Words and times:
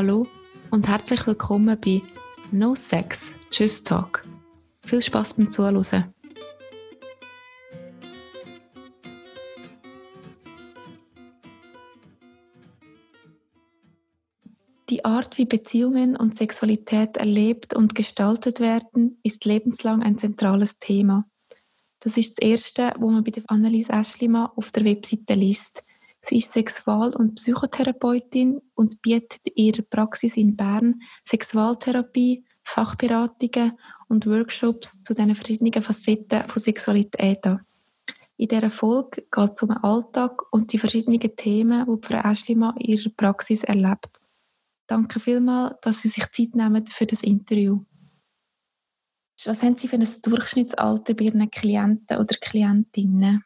Hallo 0.00 0.28
und 0.70 0.86
herzlich 0.86 1.26
willkommen 1.26 1.76
bei 1.80 2.00
No 2.52 2.76
Sex, 2.76 3.32
Tschüss 3.50 3.82
Talk. 3.82 4.22
Viel 4.86 5.02
Spaß 5.02 5.34
beim 5.34 5.50
Zuhören. 5.50 6.14
Die 14.88 15.04
Art, 15.04 15.36
wie 15.36 15.46
Beziehungen 15.46 16.14
und 16.14 16.36
Sexualität 16.36 17.16
erlebt 17.16 17.74
und 17.74 17.96
gestaltet 17.96 18.60
werden, 18.60 19.18
ist 19.24 19.46
lebenslang 19.46 20.04
ein 20.04 20.16
zentrales 20.16 20.78
Thema. 20.78 21.24
Das 21.98 22.16
ist 22.16 22.38
das 22.38 22.48
Erste, 22.48 22.92
wo 23.00 23.10
man 23.10 23.24
bei 23.24 23.32
der 23.32 23.42
Annelies 23.48 23.88
Eschlimann 23.88 24.50
auf 24.54 24.70
der 24.70 24.84
Webseite 24.84 25.34
liest. 25.34 25.82
Sie 26.20 26.38
ist 26.38 26.52
Sexual- 26.52 27.14
und 27.14 27.36
Psychotherapeutin 27.36 28.60
und 28.74 29.00
bietet 29.02 29.40
in 29.44 29.66
ihrer 29.66 29.82
Praxis 29.82 30.36
in 30.36 30.56
Bern 30.56 31.00
Sexualtherapie, 31.24 32.44
Fachberatungen 32.64 33.78
und 34.08 34.26
Workshops 34.26 35.02
zu 35.02 35.14
den 35.14 35.34
verschiedenen 35.34 35.82
Facetten 35.82 36.48
von 36.48 36.62
Sexualität 36.62 37.46
an. 37.46 37.60
In 38.36 38.48
dieser 38.48 38.70
Folge 38.70 39.26
geht 39.30 39.50
es 39.54 39.62
um 39.62 39.70
den 39.70 39.78
Alltag 39.78 40.42
und 40.52 40.72
die 40.72 40.78
verschiedenen 40.78 41.20
Themen, 41.36 41.86
die 41.86 42.06
Frau 42.06 42.30
Eschlimann 42.30 42.76
in 42.76 42.96
ihrer 42.96 43.10
Praxis 43.10 43.64
erlebt. 43.64 44.20
Danke 44.86 45.20
vielmals, 45.20 45.76
dass 45.82 46.02
Sie 46.02 46.08
sich 46.08 46.24
Zeit 46.30 46.54
nehmen 46.54 46.86
für 46.86 47.06
das 47.06 47.22
Interview. 47.22 47.84
Was 49.44 49.62
haben 49.62 49.76
Sie 49.76 49.88
für 49.88 49.96
ein 49.96 50.08
Durchschnittsalter 50.22 51.14
bei 51.14 51.24
Ihren 51.24 51.50
Klienten 51.50 52.18
oder 52.18 52.34
Klientinnen? 52.40 53.44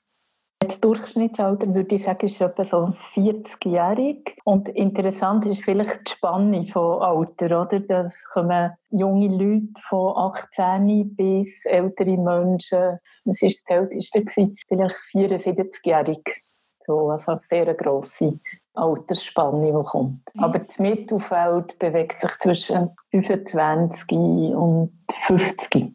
Das 0.64 0.80
Durchschnittsalter 0.80 1.74
würde 1.74 1.96
ich 1.96 2.04
sagen, 2.04 2.26
ist 2.26 2.40
etwa 2.40 2.62
so 2.62 2.94
40-jährig. 3.14 4.36
Und 4.44 4.68
interessant 4.68 5.44
ist 5.46 5.64
vielleicht 5.64 6.08
die 6.08 6.12
Spanne 6.12 6.64
von 6.66 7.02
Alter, 7.02 7.62
oder? 7.62 7.80
Da 7.80 8.10
kommen 8.32 8.72
junge 8.90 9.28
Leute 9.28 9.80
von 9.88 10.16
18 10.16 11.16
bis 11.16 11.64
ältere 11.64 12.16
Menschen. 12.16 12.98
Das 13.24 13.42
war 13.42 13.48
das 13.48 13.62
älteste, 13.66 14.24
vielleicht 14.68 14.96
74-jährig. 15.12 16.42
So, 16.86 17.10
also 17.10 17.32
eine 17.32 17.40
sehr 17.48 17.74
grosse 17.74 18.38
Altersspanne, 18.74 19.66
die 19.66 19.84
kommt. 19.84 20.22
Aber 20.38 20.58
das 20.60 20.78
Mittelfeld 20.78 21.78
bewegt 21.78 22.20
sich 22.20 22.38
zwischen 22.38 22.90
25 23.10 24.16
und 24.54 24.92
50. 25.26 25.92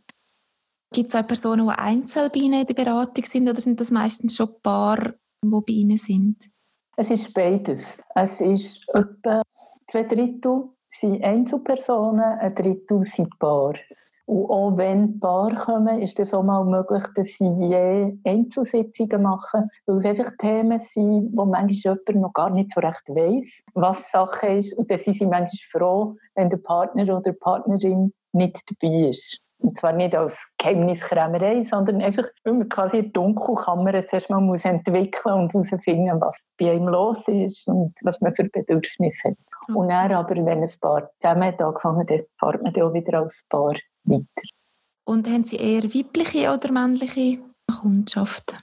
Gibt 0.93 1.09
es 1.09 1.15
auch 1.15 1.27
Personen, 1.27 1.67
die 1.67 1.73
einzeln 1.73 2.29
bei 2.33 2.39
Ihnen 2.39 2.61
in 2.61 2.67
der 2.67 2.73
Beratung 2.73 3.25
sind 3.25 3.49
oder 3.49 3.61
sind 3.61 3.79
das 3.79 3.91
meistens 3.91 4.35
schon 4.35 4.61
Paar, 4.61 5.13
die 5.43 5.49
bei 5.49 5.73
Ihnen 5.73 5.97
sind? 5.97 6.49
Es 6.95 7.09
ist 7.11 7.33
beides. 7.33 7.97
Es 8.15 8.41
ist 8.41 8.87
etwa 8.93 9.43
zwei 9.87 10.03
Drittel 10.03 10.69
sind 10.89 11.23
Einzelpersonen, 11.23 12.39
ein 12.39 12.55
Drittel 12.55 13.03
sind 13.03 13.37
Paar. 13.37 13.75
Und 14.25 14.49
auch 14.49 14.75
wenn 14.75 15.19
Paar 15.21 15.55
kommen, 15.55 16.01
ist 16.01 16.19
es 16.19 16.33
auch 16.33 16.43
mal 16.43 16.65
möglich, 16.65 17.03
dass 17.15 17.27
sie 17.27 17.47
je 17.47 18.17
Einzelsitzungen 18.25 19.21
machen, 19.21 19.69
weil 19.85 19.97
es 19.97 20.05
einfach 20.05 20.31
Themen 20.37 20.79
sind, 20.79 21.31
wo 21.33 21.45
manchmal 21.45 21.97
jemand 22.05 22.21
noch 22.21 22.33
gar 22.33 22.49
nicht 22.49 22.73
so 22.73 22.81
recht 22.81 23.07
weiss, 23.07 23.63
was 23.73 24.11
Sache 24.11 24.47
ist. 24.47 24.77
Und 24.77 24.91
dann 24.91 24.99
sind 24.99 25.17
sie 25.17 25.25
manchmal 25.25 25.49
froh, 25.71 26.15
wenn 26.35 26.49
der 26.49 26.57
Partner 26.57 27.03
oder 27.03 27.31
die 27.31 27.37
Partnerin 27.37 28.13
nicht 28.33 28.63
dabei 28.69 29.09
ist. 29.09 29.41
Und 29.59 29.77
zwar 29.77 29.93
nicht 29.93 30.15
als 30.15 30.47
Geheimniskrämerei, 30.57 31.63
sondern 31.63 32.01
einfach, 32.01 32.27
weil 32.43 32.53
man 32.53 32.69
quasi 32.69 32.97
eine 32.97 33.09
Dunkelkammer 33.09 34.07
zuerst 34.07 34.29
mal 34.29 34.39
muss 34.39 34.65
entwickeln 34.65 35.33
und 35.33 35.53
herausfinden, 35.53 36.21
was 36.21 36.37
bei 36.57 36.71
einem 36.71 36.87
los 36.87 37.27
ist 37.27 37.67
und 37.67 37.93
was 38.03 38.21
man 38.21 38.35
für 38.35 38.43
Bedürfnisse 38.43 39.29
hat. 39.29 39.37
Okay. 39.63 39.77
Und 39.77 39.89
dann 39.89 40.11
aber, 40.11 40.35
wenn 40.35 40.63
ein 40.63 40.71
Paar 40.79 41.09
zusammen 41.19 41.43
hat 41.43 41.61
angefangen, 41.61 42.05
dann 42.05 42.21
fährt 42.39 42.63
man 42.63 42.73
dann 42.73 42.83
auch 42.83 42.93
wieder 42.93 43.19
als 43.19 43.43
Paar 43.49 43.75
weiter. 44.03 44.25
Und 45.05 45.27
haben 45.27 45.43
Sie 45.43 45.57
eher 45.57 45.83
weibliche 45.83 46.51
oder 46.51 46.71
männliche 46.71 47.39
Kundschaften? 47.81 48.57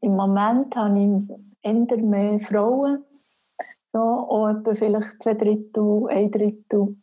Im 0.00 0.16
Moment 0.16 0.74
habe 0.76 0.98
ich 0.98 1.38
eher 1.62 1.96
mehr 1.98 2.40
Frauen. 2.40 3.04
So, 3.92 4.00
auch 4.00 4.48
etwa 4.48 4.74
vielleicht 4.74 5.22
zwei 5.22 5.34
Drittel, 5.34 6.06
ein 6.08 6.30
Drittel 6.30 6.96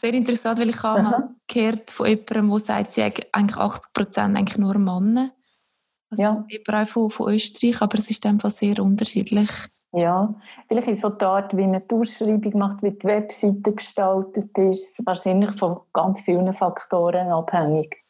sehr 0.00 0.14
interessant, 0.14 0.60
weil 0.60 0.70
ich 0.70 0.82
habe 0.82 1.02
mal 1.02 1.34
gehört 1.46 1.90
von 1.90 2.06
jemandem, 2.06 2.50
der 2.50 2.60
sagt, 2.60 2.92
sie 2.92 3.02
eigentlich 3.02 3.56
80 3.56 3.92
Prozent 3.92 4.36
eigentlich 4.36 4.58
nur 4.58 4.78
Männer. 4.78 5.32
Also 6.10 6.22
ja. 6.22 6.46
jemand 6.48 6.88
von, 6.88 7.10
von 7.10 7.34
Österreich, 7.34 7.82
aber 7.82 7.98
es 7.98 8.10
ist 8.10 8.24
in 8.24 8.32
dem 8.32 8.40
Fall 8.40 8.50
sehr 8.50 8.78
unterschiedlich. 8.82 9.50
Ja, 9.92 10.34
vielleicht 10.68 10.88
ist 10.88 11.02
so 11.02 11.08
die 11.08 11.24
Art, 11.24 11.56
wie 11.56 11.66
man 11.66 11.82
die 11.90 11.94
Ausschreibung 11.94 12.58
macht, 12.58 12.82
wie 12.82 12.90
die 12.90 13.06
Webseite 13.06 13.72
gestaltet 13.72 14.56
ist, 14.56 15.04
wahrscheinlich 15.06 15.58
von 15.58 15.80
ganz 15.92 16.20
vielen 16.20 16.52
Faktoren 16.54 17.28
abhängig. 17.28 18.04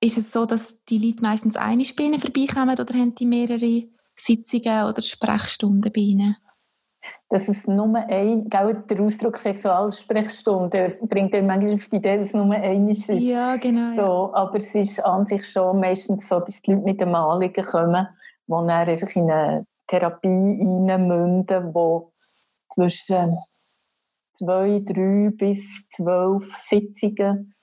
Ist 0.00 0.18
es 0.18 0.30
so, 0.30 0.46
dass 0.46 0.84
die 0.84 0.98
Leute 0.98 1.22
meistens 1.22 1.56
eine 1.56 1.84
Spinne 1.84 2.18
vorbeikommen 2.18 2.78
oder 2.78 2.94
haben 2.94 3.14
die 3.14 3.26
mehrere 3.26 3.88
Sitzungen 4.14 4.84
oder 4.84 5.02
Sprechstunden 5.02 5.90
bei 5.92 6.00
ihnen? 6.00 6.36
Dass 7.28 7.48
es 7.48 7.66
nur 7.66 7.94
ein, 7.94 8.48
gell, 8.48 8.82
der 8.88 9.00
Ausdruck 9.00 9.38
Sexualsprechstunde 9.38 10.98
bringt 11.02 11.34
einem 11.34 11.46
manchmal 11.46 11.74
auf 11.74 11.88
die 11.88 11.96
Idee, 11.96 12.18
dass 12.18 12.28
es 12.28 12.34
nur 12.34 12.54
ein 12.54 12.88
ist. 12.88 13.08
Ja, 13.08 13.56
genau. 13.56 13.94
So, 13.96 14.34
aber 14.34 14.58
es 14.58 14.74
ist 14.74 15.04
an 15.04 15.26
sich 15.26 15.46
schon 15.48 15.80
meistens 15.80 16.28
so, 16.28 16.40
dass 16.40 16.60
die 16.62 16.72
Leute 16.72 16.84
mit 16.84 17.00
dem 17.00 17.14
Anliegen 17.14 17.64
kommen, 17.64 18.08
die 18.46 18.52
dann 18.52 18.70
einfach 18.70 19.14
in 19.14 19.30
eine 19.30 19.66
Therapie 19.86 20.58
reinmünden, 20.62 21.72
die 21.72 22.74
zwischen 22.74 23.38
zwei, 24.38 24.82
drei 24.86 25.30
bis 25.32 25.88
zwölf 25.94 26.44
Sitzungen 26.66 27.54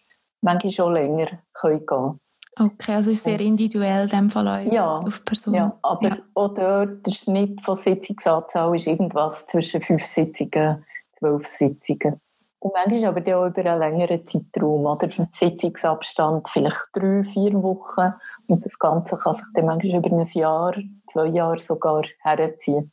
manchmal 0.41 0.71
schon 0.71 0.93
länger 0.93 1.39
gehen 1.61 1.85
können. 1.85 2.19
Okay, 2.57 2.93
also 2.93 3.11
es 3.11 3.17
ist 3.17 3.23
sehr 3.25 3.39
individuell 3.41 4.03
in 4.03 4.09
dem 4.09 4.29
Fall 4.29 4.47
auch 4.47 4.71
ja, 4.71 4.97
auf 4.99 5.25
Person. 5.25 5.53
Ja, 5.53 5.77
aber 5.81 6.07
ja. 6.07 6.17
auch 6.35 6.53
dort 6.53 7.05
der 7.05 7.11
Schnitt 7.11 7.61
von 7.61 7.75
Sitzungsanzahl 7.75 8.75
ist 8.75 8.87
irgendwas 8.87 9.45
zwischen 9.47 9.81
fünf 9.81 10.05
Sitzungen, 10.05 10.85
zwölf 11.19 11.47
Sitzungen. 11.47 12.21
Und 12.59 12.73
manchmal 12.73 13.05
aber 13.05 13.37
auch 13.37 13.47
über 13.47 13.65
einen 13.65 13.79
längeren 13.79 14.25
Zeitraum, 14.25 14.85
oder? 14.85 15.09
Sitzungsabstand 15.33 16.49
vielleicht 16.49 16.87
drei, 16.93 17.23
vier 17.25 17.61
Wochen. 17.61 18.13
Und 18.47 18.65
das 18.65 18.79
Ganze 18.79 19.17
kann 19.17 19.35
sich 19.35 19.45
dann 19.53 19.65
manchmal 19.65 19.97
über 19.97 20.17
ein 20.17 20.27
Jahr, 20.33 20.73
zwei 21.11 21.27
Jahre 21.27 21.59
sogar 21.59 22.03
herziehen. 22.21 22.91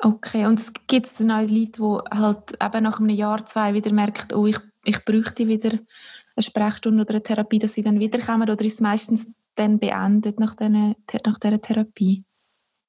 Okay, 0.00 0.46
und 0.46 0.60
es 0.60 0.72
gibt 0.86 1.18
dann 1.18 1.32
auch 1.32 1.40
Leute, 1.40 1.82
die 1.82 2.18
halt 2.20 2.52
eben 2.62 2.84
nach 2.84 3.00
einem 3.00 3.08
Jahr, 3.08 3.44
zwei 3.46 3.74
wieder 3.74 3.92
merken, 3.92 4.36
oh, 4.36 4.46
ich, 4.46 4.58
ich 4.84 5.04
bräuchte 5.04 5.48
wieder 5.48 5.78
eine 6.38 6.42
Sprechstunde 6.44 7.02
oder 7.02 7.14
eine 7.14 7.22
Therapie, 7.22 7.58
dass 7.58 7.74
sie 7.74 7.82
dann 7.82 8.00
wiederkommen 8.00 8.48
oder 8.48 8.64
ist 8.64 8.74
es 8.74 8.80
meistens 8.80 9.34
dann 9.54 9.78
beendet 9.78 10.38
nach, 10.40 10.54
den, 10.54 10.94
nach 11.26 11.38
dieser 11.38 11.60
Therapie? 11.60 12.24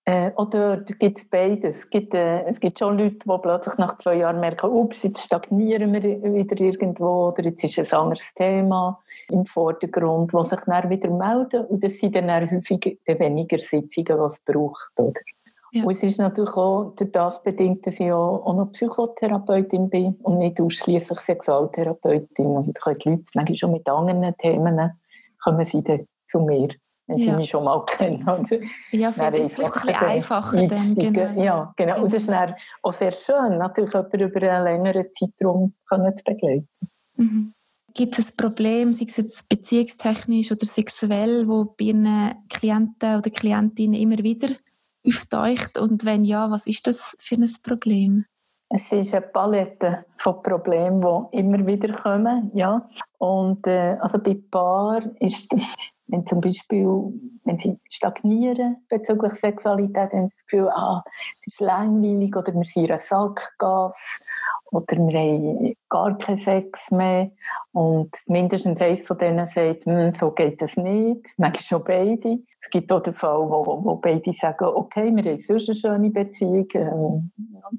Äh, 0.05 0.31
oder 0.37 0.77
gibt 0.77 1.19
es 1.19 1.29
beides. 1.29 1.77
Es 1.79 1.89
gibt, 1.89 2.15
äh, 2.15 2.43
es 2.45 2.59
gibt 2.59 2.79
schon 2.79 2.97
Leute, 2.97 3.17
die 3.17 3.37
plötzlich 3.41 3.77
nach 3.77 3.99
zwei 3.99 4.15
Jahren 4.15 4.39
merken, 4.39 4.71
ups, 4.71 5.03
jetzt 5.03 5.23
stagnieren 5.23 5.93
wir 5.93 6.01
wieder 6.01 6.59
irgendwo 6.59 7.27
oder 7.27 7.43
jetzt 7.43 7.63
ist 7.63 7.77
ein 7.77 7.91
anderes 7.91 8.33
Thema 8.35 8.99
im 9.29 9.45
Vordergrund, 9.45 10.33
was 10.33 10.49
sich 10.49 10.59
dann 10.65 10.89
wieder 10.89 11.11
melden 11.11 11.65
und 11.65 11.83
das 11.83 11.99
sind 11.99 12.15
dann 12.15 12.31
häufig 12.31 12.99
weniger 13.05 13.59
Sitzungen, 13.59 14.19
was 14.19 14.33
es 14.33 14.39
braucht. 14.39 14.91
Oder? 14.97 15.21
Ja. 15.71 15.83
Und 15.83 15.91
es 15.91 16.03
ist 16.03 16.17
natürlich 16.17 16.55
auch 16.55 16.93
durch 16.95 17.11
das 17.11 17.43
bedingt, 17.43 17.85
dass 17.85 17.99
ich 17.99 18.11
auch 18.11 18.53
noch 18.53 18.71
Psychotherapeutin 18.71 19.89
bin 19.89 20.15
und 20.23 20.39
nicht 20.39 20.59
ausschließlich 20.59 21.19
Sexualtherapeutin. 21.19 22.45
Und 22.45 22.79
können 22.81 22.97
die 22.99 23.09
Leute 23.09 23.23
manchmal 23.35 23.57
schon 23.57 23.71
mit 23.71 23.87
anderen 23.87 24.35
Themen 24.37 24.91
kommen 25.41 25.65
sie 25.65 25.83
dann 25.83 26.05
zu 26.27 26.39
mir, 26.39 26.69
wenn 27.07 27.17
ja. 27.17 27.31
sie 27.31 27.37
mich 27.37 27.49
schon 27.49 27.63
mal 27.63 27.85
kennen. 27.87 28.25
Ja, 28.91 29.11
für 29.11 29.31
das 29.31 29.39
ist 29.39 29.55
vielleicht 29.55 29.75
ein 29.75 29.81
bisschen 29.81 29.95
einfacher 29.95 30.67
dann. 30.67 30.95
Genau. 30.95 31.41
Ja, 31.41 31.73
genau. 31.77 32.03
Und 32.03 32.13
es 32.13 32.23
ist 32.23 32.29
dann 32.29 32.55
auch 32.81 32.93
sehr 32.93 33.11
schön, 33.11 33.57
natürlich 33.57 33.93
jemanden 33.93 34.19
über 34.21 34.51
einen 34.51 34.63
längeren 34.63 35.05
Zeitraum 35.17 35.73
zu 35.89 36.23
begleiten. 36.25 36.67
Mhm. 37.15 37.53
Gibt 37.93 38.19
es 38.19 38.31
ein 38.31 38.37
Problem, 38.37 38.93
sei 38.93 39.05
es 39.05 39.17
jetzt 39.17 39.49
beziehungstechnisch 39.49 40.51
oder 40.51 40.65
sexuell, 40.65 41.47
wo 41.47 41.65
bei 41.65 41.85
Ihren 41.85 42.35
Klienten 42.49 43.17
oder 43.17 43.29
Klientinnen 43.29 43.99
immer 43.99 44.19
wieder 44.19 44.49
auftaucht? 45.05 45.77
Und 45.77 46.05
wenn 46.05 46.23
ja, 46.23 46.51
was 46.51 46.67
ist 46.67 46.87
das 46.87 47.15
für 47.19 47.35
ein 47.35 47.49
Problem? 47.63 48.25
Es 48.71 48.91
ist 48.91 49.15
eine 49.15 49.25
Palette 49.25 50.05
von 50.17 50.43
Problemen, 50.43 51.01
die 51.01 51.37
immer 51.37 51.65
wieder 51.65 51.91
kommen. 51.91 52.51
Ja. 52.53 52.87
Und 53.17 53.65
äh, 53.65 53.97
also 53.99 54.19
bei 54.19 54.37
Paaren 54.51 55.15
ist 55.17 55.51
das, 55.51 55.75
wenn 56.05 56.25
zum 56.27 56.39
Beispiel, 56.39 56.85
wenn 57.45 57.59
sie 57.59 57.79
stagnieren 57.89 58.77
bezüglich 58.87 59.33
Sexualität, 59.33 60.13
haben 60.13 60.29
sie 60.29 60.35
das 60.35 60.45
Gefühl, 60.45 60.69
ah, 60.69 61.03
es 61.41 61.53
ist 61.53 61.61
langweilig 61.61 62.35
oder 62.35 62.53
wir 62.53 62.63
sind 62.63 62.91
ein 62.91 62.99
Sackgas. 63.03 64.19
Oder 64.71 64.97
wir 64.97 65.19
haben 65.19 65.75
gar 65.89 66.17
keinen 66.17 66.37
Sex 66.37 66.91
mehr 66.91 67.31
und 67.71 68.09
mindestens 68.27 68.81
eins 68.81 69.01
von 69.01 69.17
denen 69.17 69.47
sagt, 69.47 69.85
hm, 69.85 70.13
so 70.13 70.31
geht 70.31 70.61
das 70.61 70.77
nicht, 70.77 71.33
manchmal 71.37 71.61
schon 71.63 71.83
beide. 71.83 72.39
Es 72.59 72.69
gibt 72.69 72.91
auch 72.91 73.01
den 73.01 73.13
Fall, 73.13 73.39
wo, 73.49 73.83
wo 73.83 73.95
beide 73.95 74.33
sagen, 74.33 74.65
okay, 74.65 75.15
wir 75.15 75.31
haben 75.31 75.41
sonst 75.41 75.69
eine 75.69 75.75
schöne 75.75 76.09
Beziehung, 76.09 76.67
ähm, 76.73 77.31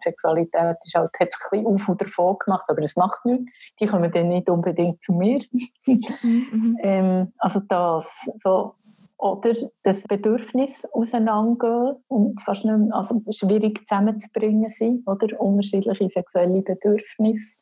Sexualität 0.03 0.77
ist 0.85 0.95
halt, 0.95 1.11
hat 1.19 1.33
sich 1.33 1.43
ein 1.53 1.65
bisschen 1.65 1.67
auf 1.67 1.89
und 1.89 2.01
davon 2.01 2.37
gemacht, 2.45 2.65
aber 2.69 2.83
es 2.83 2.97
macht 2.97 3.25
nichts. 3.25 3.53
Die 3.81 3.87
kommen 3.87 4.11
dann 4.11 4.29
nicht 4.29 4.49
unbedingt 4.49 5.03
zu 5.03 5.13
mir. 5.13 5.41
Mhm. 5.87 6.79
ähm, 6.83 7.33
also 7.39 7.61
das, 7.61 8.07
so 8.43 8.75
oder 9.21 9.55
das 9.83 10.03
Bedürfnis 10.05 10.85
auseinandergehen 10.93 11.97
und 12.09 12.41
fast 12.41 12.65
nicht 12.65 12.77
mehr, 12.77 12.95
also 12.95 13.23
schwierig 13.31 13.79
zusammenzubringen 13.81 14.71
sind, 14.71 15.07
oder 15.07 15.39
unterschiedliche 15.41 16.09
sexuelle 16.09 16.63
Bedürfnisse. 16.63 17.57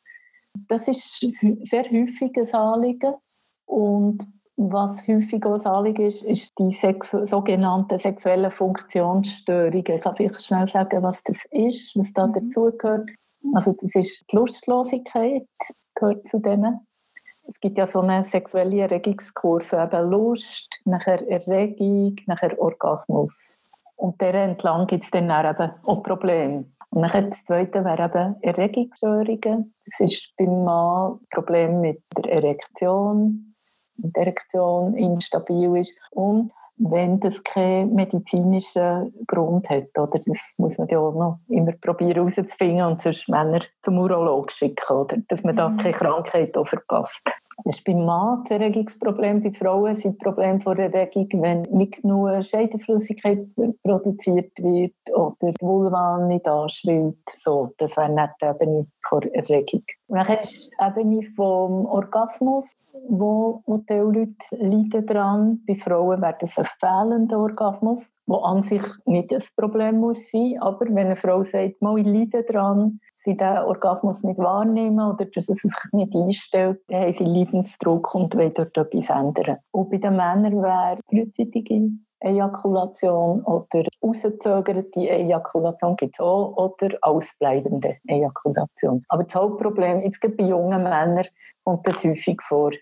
Das 0.68 0.86
ist 0.88 1.26
sehr 1.62 1.84
häufig 1.84 2.36
ein 2.36 2.54
Anliegen 2.54 3.14
und 3.66 4.26
was 4.56 5.06
häufig 5.06 5.44
auch 5.44 5.54
ein 5.54 5.66
Anliegen 5.66 6.06
ist, 6.06 6.22
ist 6.22 6.52
die 6.58 6.72
Sex 6.72 7.10
sogenannten 7.10 7.98
sexuellen 7.98 8.50
Funktionsstörungen. 8.50 9.74
Ich 9.86 10.00
kann 10.00 10.16
vielleicht 10.16 10.44
schnell 10.44 10.68
sagen, 10.68 11.02
was 11.02 11.22
das 11.24 11.38
ist, 11.50 11.96
was 11.96 12.12
da 12.12 12.26
mhm. 12.26 12.34
dazugehört. 12.34 13.08
Also 13.54 13.74
das 13.80 13.94
ist 13.94 14.24
die 14.30 14.36
Lustlosigkeit, 14.36 15.46
gehört 15.94 16.28
zu 16.28 16.40
denen 16.40 16.80
es 17.48 17.58
gibt 17.60 17.78
ja 17.78 17.86
so 17.86 18.00
eine 18.00 18.24
sexuelle 18.24 18.82
Erregungskurve, 18.82 19.82
eben 19.82 20.10
Lust, 20.10 20.80
nachher 20.84 21.26
Erregung, 21.28 22.16
nachher 22.26 22.60
Orgasmus. 22.60 23.58
Und 23.96 24.20
der 24.20 24.34
entlang 24.34 24.86
gibt 24.86 25.04
es 25.04 25.10
dann 25.10 25.24
eben 25.24 25.72
auch 25.84 26.02
Probleme. 26.02 26.66
Und 26.90 27.02
dann 27.02 27.30
das 27.30 27.44
zweite 27.44 27.84
wäre 27.84 28.04
eben 28.04 28.36
Erregungsstörungen. 28.42 29.74
Das 29.86 30.00
ist 30.00 30.32
beim 30.36 30.64
Mann 30.64 31.12
ein 31.12 31.26
Problem 31.30 31.80
mit 31.80 32.02
der 32.16 32.32
Erektion, 32.32 33.54
wenn 33.96 34.12
die 34.12 34.20
Erektion 34.20 34.94
instabil 34.94 35.78
ist. 35.78 35.92
Und 36.10 36.52
wenn 36.78 37.20
das 37.20 37.42
keinen 37.42 37.94
medizinischen 37.94 39.12
Grund 39.26 39.68
hat. 39.68 39.96
Oder 39.98 40.20
das 40.24 40.54
muss 40.56 40.78
man 40.78 40.88
ja 40.88 40.98
auch 40.98 41.12
noch 41.12 41.38
immer 41.48 41.72
probieren 41.72 42.14
herauszufinden 42.14 42.84
und 42.84 43.02
sonst 43.02 43.28
Männer 43.28 43.60
zum 43.82 43.98
Urolog 43.98 44.52
schicken, 44.52 44.94
oder? 44.94 45.16
dass 45.28 45.42
man 45.42 45.54
mhm. 45.54 45.58
da 45.58 45.76
keine 45.76 45.94
Krankheit 45.94 46.56
auch 46.56 46.68
verpasst. 46.68 47.30
Das 47.64 47.76
ist 47.76 47.84
beim 47.84 48.04
Mann 48.04 48.44
das 48.44 48.52
Erregungsproblem, 48.52 49.42
bei 49.42 49.52
Frauen 49.52 49.96
sind 49.96 50.18
Problem 50.18 50.60
von 50.60 50.78
Erregung, 50.78 51.28
wenn 51.42 51.62
nicht 51.62 52.02
genug 52.02 52.42
Scheidenflüssigkeit 52.44 53.46
produziert 53.82 54.52
wird 54.58 54.94
oder 55.12 55.52
die 55.52 55.54
Vulva 55.60 56.24
nicht 56.26 56.46
anschwillt. 56.46 57.18
So, 57.28 57.72
das 57.78 57.96
wäre 57.96 58.10
nicht 58.10 58.34
die 58.40 58.46
Ebene 58.46 58.86
von 59.08 59.22
Erregung. 59.22 59.82
Und 60.06 60.18
dann 60.18 60.38
ist 60.38 60.70
die 60.70 61.00
Ebene 61.00 61.22
vom 61.34 61.86
Orgasmus, 61.86 62.66
wo, 63.08 63.62
wo 63.66 63.78
die 63.78 63.94
Leute 63.94 64.34
leiden 64.52 65.06
daran. 65.06 65.60
Bei 65.66 65.74
Frauen 65.74 66.22
wäre 66.22 66.36
das 66.40 66.58
ein 66.58 66.66
fehlender 66.78 67.38
Orgasmus, 67.38 68.12
der 68.26 68.44
an 68.44 68.62
sich 68.62 68.82
nicht 69.04 69.32
das 69.32 69.52
Problem 69.54 69.98
muss 69.98 70.30
sein. 70.30 70.56
Aber 70.60 70.86
wenn 70.86 71.06
eine 71.06 71.16
Frau 71.16 71.42
sagt, 71.42 71.76
ich 71.80 72.06
leide 72.06 72.44
daran, 72.44 73.00
sie 73.28 73.36
den 73.36 73.58
Orgasmus 73.58 74.22
nicht 74.22 74.38
wahrnehmen 74.38 75.00
oder 75.00 75.26
dass 75.26 75.48
es 75.48 75.60
sich 75.60 75.72
nicht 75.92 76.14
einstellt, 76.14 76.80
dann 76.88 77.02
haben 77.02 77.12
sie 77.12 77.24
Leidensdruck 77.24 78.14
und 78.14 78.34
wollen 78.36 78.54
dort 78.54 78.76
etwas 78.76 79.10
ändern. 79.10 79.58
Und 79.70 79.90
bei 79.90 79.98
den 79.98 80.16
Männern 80.16 80.62
wäre 80.62 80.98
frühzeitige 81.08 81.90
Ejakulation 82.20 83.42
oder 83.44 83.86
auszögerte 84.00 85.08
Ejakulation 85.08 85.96
gibt 85.96 86.14
es 86.14 86.20
auch 86.20 86.56
oder 86.56 86.96
ausbleibende 87.02 87.98
Ejakulation. 88.06 89.04
Aber 89.08 89.24
das 89.24 89.34
Hauptproblem, 89.34 90.02
jetzt 90.02 90.20
bei 90.20 90.44
jungen 90.44 90.82
Männern 90.82 91.26
kommt 91.64 91.86
das 91.86 92.02
häufig 92.02 92.40
vor, 92.48 92.72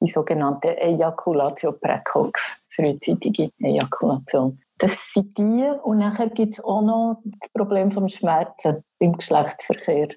die 0.00 0.10
sogenannte 0.10 0.76
Ejakulatio 0.76 1.72
precox, 1.72 2.60
frühzeitige 2.68 3.50
Ejakulation. 3.58 4.60
Das 4.78 4.96
sind 5.12 5.36
die. 5.38 5.70
Und 5.82 5.98
nachher 5.98 6.30
gibt 6.30 6.54
es 6.54 6.64
auch 6.64 6.82
noch 6.82 7.22
das 7.24 7.50
Problem 7.52 7.92
vom 7.92 8.08
Schmerzen 8.08 8.84
beim 8.98 9.12
Geschlechtsverkehr, 9.16 10.08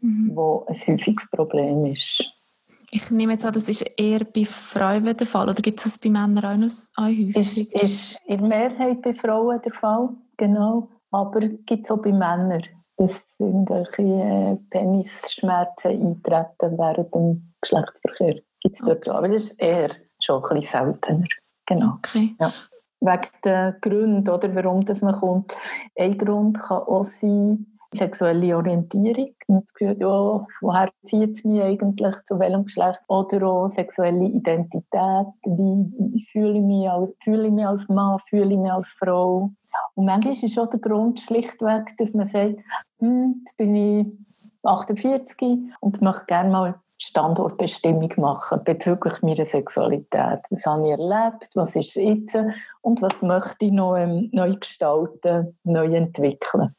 mhm. 0.00 0.32
wo 0.34 0.66
ein 0.68 0.74
häufiges 0.74 1.28
Problem 1.30 1.86
ist. 1.86 2.24
Ich 2.90 3.10
nehme 3.10 3.32
jetzt 3.32 3.44
an, 3.46 3.54
das 3.54 3.70
ist 3.70 3.82
eher 3.96 4.24
bei 4.24 4.44
Frauen 4.44 5.16
der 5.16 5.26
Fall, 5.26 5.48
oder 5.48 5.62
gibt 5.62 5.78
es 5.78 5.84
das 5.84 5.98
bei 5.98 6.10
Männern 6.10 6.44
auch 6.44 6.56
noch 6.56 7.06
häufig? 7.06 7.34
Es 7.34 7.56
ist, 7.56 7.72
ist 7.72 8.20
in 8.26 8.38
der 8.38 8.48
Mehrheit 8.48 9.00
bei 9.00 9.14
Frauen 9.14 9.62
der 9.62 9.72
Fall, 9.72 10.10
genau. 10.36 10.90
Aber 11.10 11.40
gibt 11.40 11.86
es 11.86 11.90
auch 11.90 12.02
bei 12.02 12.12
Männern, 12.12 12.64
dass 12.98 13.24
irgendwelche 13.38 14.02
äh, 14.02 14.56
Penisschmerzen 14.68 15.90
eintreten 15.90 16.78
während 16.78 17.14
dem 17.14 17.54
Geschlechtsverkehr. 17.62 18.42
Gibt 18.60 18.76
es 18.76 18.80
dort 18.84 19.08
okay. 19.08 19.10
Aber 19.10 19.28
das 19.28 19.44
ist 19.44 19.58
eher 19.58 19.90
schon 20.22 20.44
ein 20.44 20.60
bisschen 20.60 20.84
seltener. 20.84 21.26
Genau. 21.66 21.94
Okay. 21.96 22.36
Ja 22.38 22.52
wegen 23.02 23.28
den 23.44 23.74
Gründen, 23.80 24.28
oder, 24.28 24.54
warum 24.54 24.84
das 24.84 25.02
man 25.02 25.14
kommt. 25.14 25.56
Ein 25.98 26.16
Grund 26.16 26.58
kann 26.58 26.78
auch 26.78 27.04
sein, 27.04 27.66
sexuelle 27.94 28.56
Orientierung. 28.56 29.34
Man 29.48 29.60
das 29.60 29.74
Gefühl, 29.74 29.96
ja, 30.00 30.46
woher 30.60 30.90
zieht 31.04 31.36
es 31.36 31.44
mich 31.44 31.62
eigentlich, 31.62 32.16
zu 32.26 32.38
welchem 32.38 32.64
Geschlecht? 32.64 33.00
Oder 33.08 33.46
auch 33.46 33.70
sexuelle 33.70 34.24
Identität. 34.24 35.26
Wie, 35.44 36.26
fühle, 36.32 36.58
ich 36.58 36.64
mich 36.64 36.88
als, 36.88 37.10
fühle 37.22 37.46
ich 37.46 37.52
mich 37.52 37.66
als 37.66 37.88
Mann, 37.88 38.18
fühle 38.28 38.54
ich 38.54 38.58
mich 38.58 38.72
als 38.72 38.88
Frau? 38.88 39.50
Und 39.94 40.04
manchmal 40.06 40.34
ist 40.34 40.58
auch 40.58 40.70
der 40.70 40.80
Grund 40.80 41.20
schlichtweg, 41.20 41.94
dass 41.98 42.12
man 42.14 42.26
sagt, 42.26 42.56
hm, 42.98 43.42
jetzt 43.44 43.56
bin 43.56 43.76
ich 43.76 44.06
48 44.62 45.58
und 45.80 46.00
möchte 46.02 46.26
gerne 46.26 46.50
mal 46.50 46.74
Standortbestimmung 47.02 48.12
machen 48.16 48.60
bezüglich 48.64 49.20
meiner 49.22 49.46
Sexualität. 49.46 50.40
Was 50.50 50.66
habe 50.66 50.86
ich 50.86 50.92
erlebt? 50.92 51.50
Was 51.54 51.74
ist 51.76 51.94
jetzt? 51.94 52.36
Und 52.80 53.02
was 53.02 53.20
möchte 53.22 53.66
ich 53.66 53.72
noch 53.72 53.96
ähm, 53.96 54.28
neu 54.32 54.54
gestalten, 54.54 55.58
neu 55.64 55.94
entwickeln? 55.94 56.74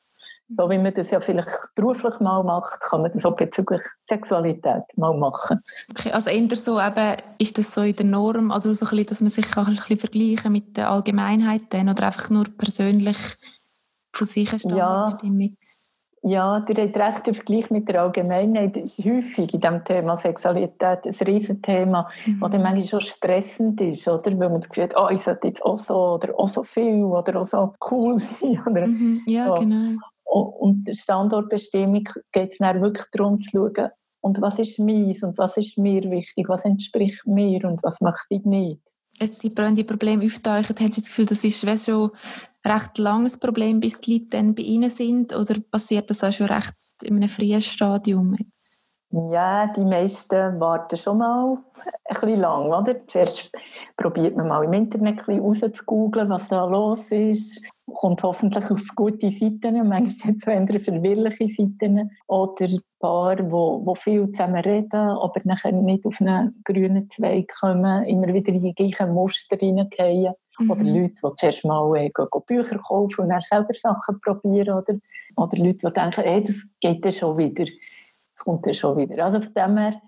So 0.55 0.69
wie 0.69 0.77
man 0.77 0.93
das 0.93 1.09
ja 1.09 1.19
vielleicht 1.19 1.49
beruflich 1.75 2.19
mal 2.19 2.43
macht, 2.43 2.79
kann 2.81 3.01
man 3.01 3.11
das 3.11 3.25
auch 3.25 3.35
bezüglich 3.35 3.81
Sexualität 4.05 4.83
mal 4.95 5.17
machen. 5.17 5.61
Okay, 5.91 6.11
also 6.11 6.29
eher 6.29 6.55
so 6.55 6.79
eben, 6.79 7.17
ist 7.39 7.57
das 7.57 7.73
so 7.73 7.81
in 7.81 7.95
der 7.95 8.05
Norm, 8.05 8.51
also 8.51 8.71
so 8.73 8.85
ein 8.85 8.89
bisschen, 8.89 9.07
dass 9.07 9.21
man 9.21 9.29
sich 9.29 9.57
ein 9.57 9.65
bisschen 9.65 9.99
vergleichen 9.99 10.51
mit 10.51 10.77
der 10.77 10.91
Allgemeinheit 10.91 11.63
dann, 11.69 11.89
oder 11.89 12.05
einfach 12.07 12.29
nur 12.29 12.45
persönlich 12.57 13.17
von 14.13 14.27
sich 14.27 14.51
eine 14.51 14.59
Standortbestimmung? 14.59 15.41
Ja. 15.41 15.62
Ja, 16.25 16.61
der 16.61 16.87
hat 16.87 16.95
recht, 16.95 17.27
der 17.27 17.33
Vergleich 17.33 17.69
mit 17.69 17.89
der 17.89 18.01
Allgemeinheit 18.01 18.77
ist 18.77 18.97
häufig 18.99 19.53
in 19.53 19.59
diesem 19.59 19.83
Thema 19.83 20.17
Sexualität 20.17 21.05
ein 21.05 21.27
Riesenthema, 21.27 22.09
mhm. 22.25 22.39
das 22.39 22.51
manchmal 22.51 22.83
schon 22.85 23.01
stressend 23.01 23.81
ist, 23.81 24.07
oder? 24.07 24.31
Weil 24.39 24.49
man 24.49 24.61
das 24.61 24.69
Gefühl 24.69 24.85
hat, 24.85 24.95
oh, 24.97 25.09
ich 25.09 25.21
sollte 25.21 25.49
jetzt 25.49 25.65
auch 25.65 25.77
so 25.77 26.13
oder 26.13 26.33
auch 26.39 26.47
so 26.47 26.63
viel 26.63 27.03
oder 27.03 27.41
auch 27.41 27.45
so 27.45 27.73
cool 27.91 28.19
sein. 28.39 28.61
Oder 28.65 28.87
mhm. 28.87 29.21
Ja, 29.25 29.47
so. 29.47 29.55
genau. 29.55 29.99
Und 30.23 30.87
der 30.87 30.95
Standortbestimmung 30.95 32.07
geht 32.31 32.51
es 32.53 32.57
dann 32.57 32.81
wirklich 32.81 33.05
darum 33.11 33.41
zu 33.41 33.49
schauen, 33.51 33.89
und 34.21 34.39
was 34.39 34.57
ist 34.57 34.79
meins 34.79 35.21
und 35.21 35.37
was 35.37 35.57
ist 35.57 35.77
mir 35.77 36.09
wichtig, 36.09 36.47
was 36.47 36.63
entspricht 36.63 37.27
mir 37.27 37.65
und 37.65 37.83
was 37.83 37.99
möchte 37.99 38.27
ich 38.29 38.45
nicht. 38.45 38.92
Jetzt 39.23 39.43
die, 39.43 39.49
die 39.49 39.83
Probleme 39.85 40.25
auftauchen, 40.25 40.75
haben 40.77 40.91
Sie 40.91 41.01
das 41.01 41.09
Gefühl, 41.09 41.25
das 41.25 41.43
ist 41.43 41.63
schon 41.77 42.11
recht 42.65 42.97
langes 42.97 43.39
Problem, 43.39 43.79
bis 43.79 44.01
die 44.01 44.13
Leute 44.13 44.31
dann 44.31 44.53
bei 44.53 44.63
Ihnen 44.63 44.89
sind? 44.89 45.33
Oder 45.33 45.55
passiert 45.71 46.09
das 46.09 46.23
auch 46.23 46.33
schon 46.33 46.47
recht 46.47 46.73
in 47.01 47.15
einem 47.15 47.29
frühen 47.29 47.61
Stadium? 47.61 48.35
Ja, 49.11 49.67
die 49.67 49.85
meisten 49.85 50.59
warten 50.59 50.97
schon 50.97 51.19
mal 51.19 51.53
ein 51.53 52.15
bisschen 52.19 52.39
lang, 52.39 52.65
oder? 52.71 53.07
Zuerst 53.07 53.51
probiert 53.95 54.35
man 54.35 54.47
mal 54.47 54.63
im 54.65 54.73
Internet 54.73 55.27
ein 55.29 55.39
was 56.29 56.47
da 56.47 56.65
los 56.65 57.11
ist. 57.11 57.61
Kommt 57.85 58.23
hoffentlich 58.23 58.71
auf 58.71 58.87
gute 58.95 59.29
Seiten, 59.29 59.75
manchmal 59.87 60.07
sind 60.07 60.47
es 60.47 60.47
verwirrliche 60.79 61.49
Seiten. 61.49 62.11
Oder 62.27 62.65
ein 62.65 62.79
paar, 62.99 63.35
die 63.35 63.51
wo, 63.51 63.85
wo 63.85 63.95
viel 63.95 64.31
zusammen 64.31 64.61
reden, 64.61 64.93
aber 64.93 65.41
nachher 65.43 65.73
nicht 65.73 66.05
auf 66.05 66.19
einen 66.21 66.61
grünen 66.63 67.09
Zweig 67.09 67.51
kommen, 67.59 68.05
immer 68.05 68.33
wieder 68.33 68.53
in 68.53 68.63
die 68.63 68.73
gleichen 68.73 69.13
Muster 69.13 69.57
reingehen. 69.61 70.33
Mhm. 70.59 70.71
Oder 70.71 70.83
Leute, 70.83 71.15
die 71.23 71.35
zuerst 71.37 71.65
mal 71.65 71.95
äh, 71.97 72.09
gehen, 72.09 72.27
gehen 72.31 72.41
Bücher 72.45 72.77
kaufen 72.77 73.21
und 73.21 73.29
dann 73.29 73.41
selber 73.41 73.73
Sachen 73.73 74.19
probieren. 74.21 74.77
Oder, 74.77 74.99
oder 75.35 75.57
Leute, 75.57 75.87
die 75.87 75.93
denken, 75.93 76.23
hey, 76.23 76.43
das 76.43 76.63
geht 76.79 77.03
dann 77.03 77.11
schon 77.11 77.37
wieder. 77.37 77.65
Das 77.65 78.45
kommt 78.45 78.65
dann 78.65 78.73
schon 78.73 78.97
wieder. 78.97 79.25
Also 79.25 79.41
von 79.41 79.53
dem 79.53 79.77
her, 79.77 80.01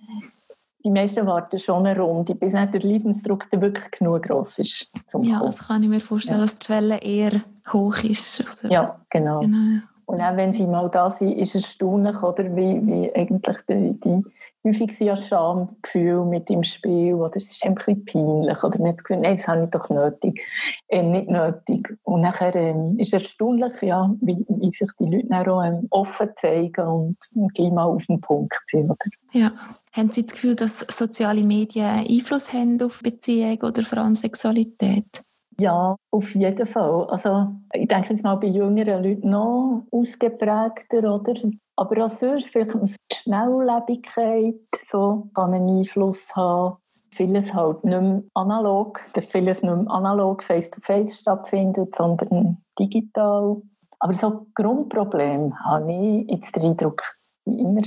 die 0.86 0.92
meisten 0.92 1.26
warten 1.26 1.58
schon 1.58 1.86
eine 1.86 2.00
Runde, 2.00 2.36
bis 2.36 2.54
nicht 2.54 2.74
der 2.74 2.82
Leidensdruck 2.82 3.48
wirklich 3.52 3.90
genug 3.92 4.24
groß 4.24 4.60
ist. 4.60 4.92
ja, 5.20 5.40
das 5.40 5.68
kann 5.68 5.82
ich 5.82 5.90
mir 5.90 6.00
vorstellen, 6.00 6.38
ja. 6.38 6.46
dass 6.46 6.60
die 6.60 6.66
Schwelle 6.66 6.98
eher 7.02 7.42
hoch 7.74 7.98
ist. 8.04 8.46
Oder? 8.64 8.72
Ja, 8.72 9.00
genau. 9.10 9.40
genau. 9.40 9.82
Und 10.06 10.22
auch 10.22 10.38
wenn 10.38 10.54
sie 10.54 10.68
mal 10.68 10.88
da 10.92 11.10
sind, 11.10 11.32
ist 11.32 11.56
es 11.56 11.64
erstaunlich, 11.64 12.22
oder, 12.22 12.44
wie, 12.56 12.86
wie 12.86 13.16
eigentlich 13.16 13.58
die, 13.68 14.00
die 14.00 14.24
häufig 14.66 14.98
sind 14.98 15.08
ja 15.08 15.16
Schamgefühl 15.16 16.26
mit 16.26 16.50
im 16.50 16.64
Spiel 16.64 17.14
oder 17.14 17.38
es 17.38 17.52
ist 17.52 17.66
ein 17.66 17.76
bisschen 17.76 18.06
peinlich 18.06 18.64
oder 18.64 18.80
nicht 18.80 19.04
gefühlt, 19.04 19.22
nein, 19.22 19.38
das 19.38 19.48
habe 19.48 19.66
ich 19.66 19.70
doch 19.70 19.90
nötig, 19.90 20.42
äh, 20.88 21.04
nicht 21.04 21.30
nötig. 21.30 21.98
Und 22.04 22.22
nachher 22.22 22.56
ähm, 22.56 22.98
ist 22.98 23.14
es 23.14 23.24
erstaunlich, 23.24 23.82
ja, 23.82 24.14
wie, 24.22 24.46
wie 24.48 24.72
sich 24.72 24.90
die 25.00 25.06
Leute 25.06 25.28
dann 25.28 25.48
auch 25.48 25.64
ähm, 25.64 25.88
offen 25.90 26.30
zeigen 26.38 26.88
und, 26.88 27.18
und 27.34 27.54
gleich 27.54 27.72
mal 27.72 27.86
auf 27.86 28.06
den 28.06 28.22
Punkt 28.22 28.62
sind. 28.70 28.86
Oder? 28.86 28.98
Ja. 29.32 29.52
Haben 29.94 30.12
Sie 30.12 30.24
das 30.24 30.34
Gefühl, 30.34 30.56
dass 30.56 30.80
soziale 30.80 31.42
Medien 31.42 31.86
Einfluss 31.86 32.52
haben 32.52 32.82
auf 32.82 33.02
Beziehung 33.02 33.62
oder 33.62 33.84
vor 33.84 34.00
allem 34.00 34.16
Sexualität? 34.16 35.25
Ja, 35.60 35.96
auf 36.12 36.36
jeden 36.36 36.66
Fall. 36.66 37.06
Also 37.10 37.48
ich 37.74 37.88
denke 37.88 38.14
jetzt 38.14 38.24
mal 38.24 38.36
bei 38.36 38.48
jüngeren 38.48 39.04
Leuten 39.04 39.30
noch 39.30 39.84
ausgeprägter, 39.92 41.14
oder? 41.14 41.34
Aber 41.78 42.06
auch 42.06 42.10
sonst, 42.10 42.50
vielleicht 42.50 42.74
die 42.74 42.96
Schnelllebigkeit, 43.14 44.56
so 44.90 45.30
kann 45.34 45.54
einen 45.54 45.80
Einfluss 45.80 46.36
haben. 46.36 46.78
Vieles 47.12 47.54
halt 47.54 47.84
nicht 47.86 48.02
mehr 48.02 48.24
analog, 48.34 49.00
dass 49.14 49.26
vieles 49.28 49.62
nicht 49.62 49.74
mehr 49.74 49.90
analog 49.90 50.44
face-to-face 50.44 51.12
-face 51.12 51.20
stattfindet, 51.22 51.96
sondern 51.96 52.58
digital. 52.78 53.62
Aber 54.00 54.14
so 54.14 54.48
Grundproblem 54.56 55.58
habe 55.64 55.94
ich 55.94 56.30
jetzt 56.30 56.56
den 56.56 56.64
Eindruck, 56.64 57.02
immer 57.46 57.82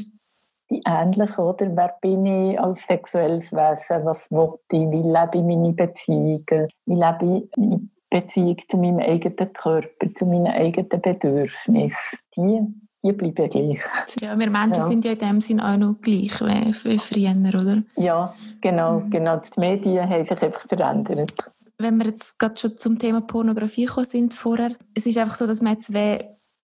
die 0.70 0.82
ähnlichen, 0.84 1.44
oder? 1.44 1.76
Wer 1.76 1.94
bin 2.00 2.26
ich 2.26 2.60
als 2.60 2.86
sexuelles 2.86 3.50
Wesen? 3.52 4.04
Was 4.04 4.30
will 4.30 4.54
ich? 4.70 4.90
Wie 4.90 5.02
lebe 5.02 5.30
ich 5.34 5.42
meine 5.42 5.72
Beziehungen? 5.72 6.68
Wie 6.86 6.94
lebe 6.94 7.18
ich 7.22 7.56
meine 7.56 7.88
Beziehung 8.10 8.56
zu 8.68 8.76
meinem 8.76 8.98
eigenen 8.98 9.52
Körper, 9.52 10.14
zu 10.14 10.26
meinen 10.26 10.48
eigenen 10.48 11.00
Bedürfnissen? 11.00 12.18
Die, 12.36 12.60
die 13.02 13.12
bleiben 13.12 13.50
gleich. 13.50 13.80
Ja, 14.20 14.38
wir 14.38 14.50
Menschen 14.50 14.82
ja. 14.82 14.86
sind 14.86 15.04
ja 15.04 15.12
in 15.12 15.18
dem 15.18 15.40
Sinne 15.40 15.66
auch 15.66 15.76
noch 15.76 16.00
gleich 16.00 16.40
wie, 16.40 16.90
wie 16.90 16.98
früher, 16.98 17.60
oder? 17.60 17.82
Ja, 17.96 18.34
genau, 18.60 19.00
mhm. 19.00 19.10
genau. 19.10 19.36
Die 19.38 19.60
Medien 19.60 20.08
haben 20.08 20.24
sich 20.24 20.42
einfach 20.42 20.66
verändert. 20.68 21.52
Wenn 21.80 21.96
wir 21.98 22.06
jetzt 22.06 22.38
gerade 22.38 22.56
schon 22.58 22.76
zum 22.76 22.98
Thema 22.98 23.20
Pornografie 23.20 23.84
gekommen 23.84 24.04
sind 24.04 24.34
vorher, 24.34 24.72
es 24.94 25.06
ist 25.06 25.16
einfach 25.16 25.36
so, 25.36 25.46
dass 25.46 25.62
man 25.62 25.74
jetzt 25.74 25.92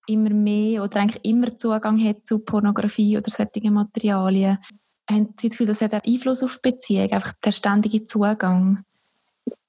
immer 0.07 0.31
mehr 0.31 0.83
oder 0.83 1.01
eigentlich 1.01 1.25
immer 1.25 1.57
Zugang 1.57 2.03
hat 2.03 2.27
zu 2.27 2.41
Pornografie 2.41 3.17
oder 3.19 3.31
solchen 3.31 3.73
Materialien. 3.73 4.59
Haben 5.11 5.35
Sie 5.39 5.49
das 5.49 5.59
Gefühl, 5.59 5.67
das 5.67 5.81
hat 5.81 5.93
einen 5.93 6.03
Einfluss 6.07 6.43
auf 6.43 6.59
die 6.63 6.71
Beziehung, 6.71 7.13
einfach 7.13 7.33
der 7.45 7.53
ständige 7.53 8.07
Zugang? 8.07 8.85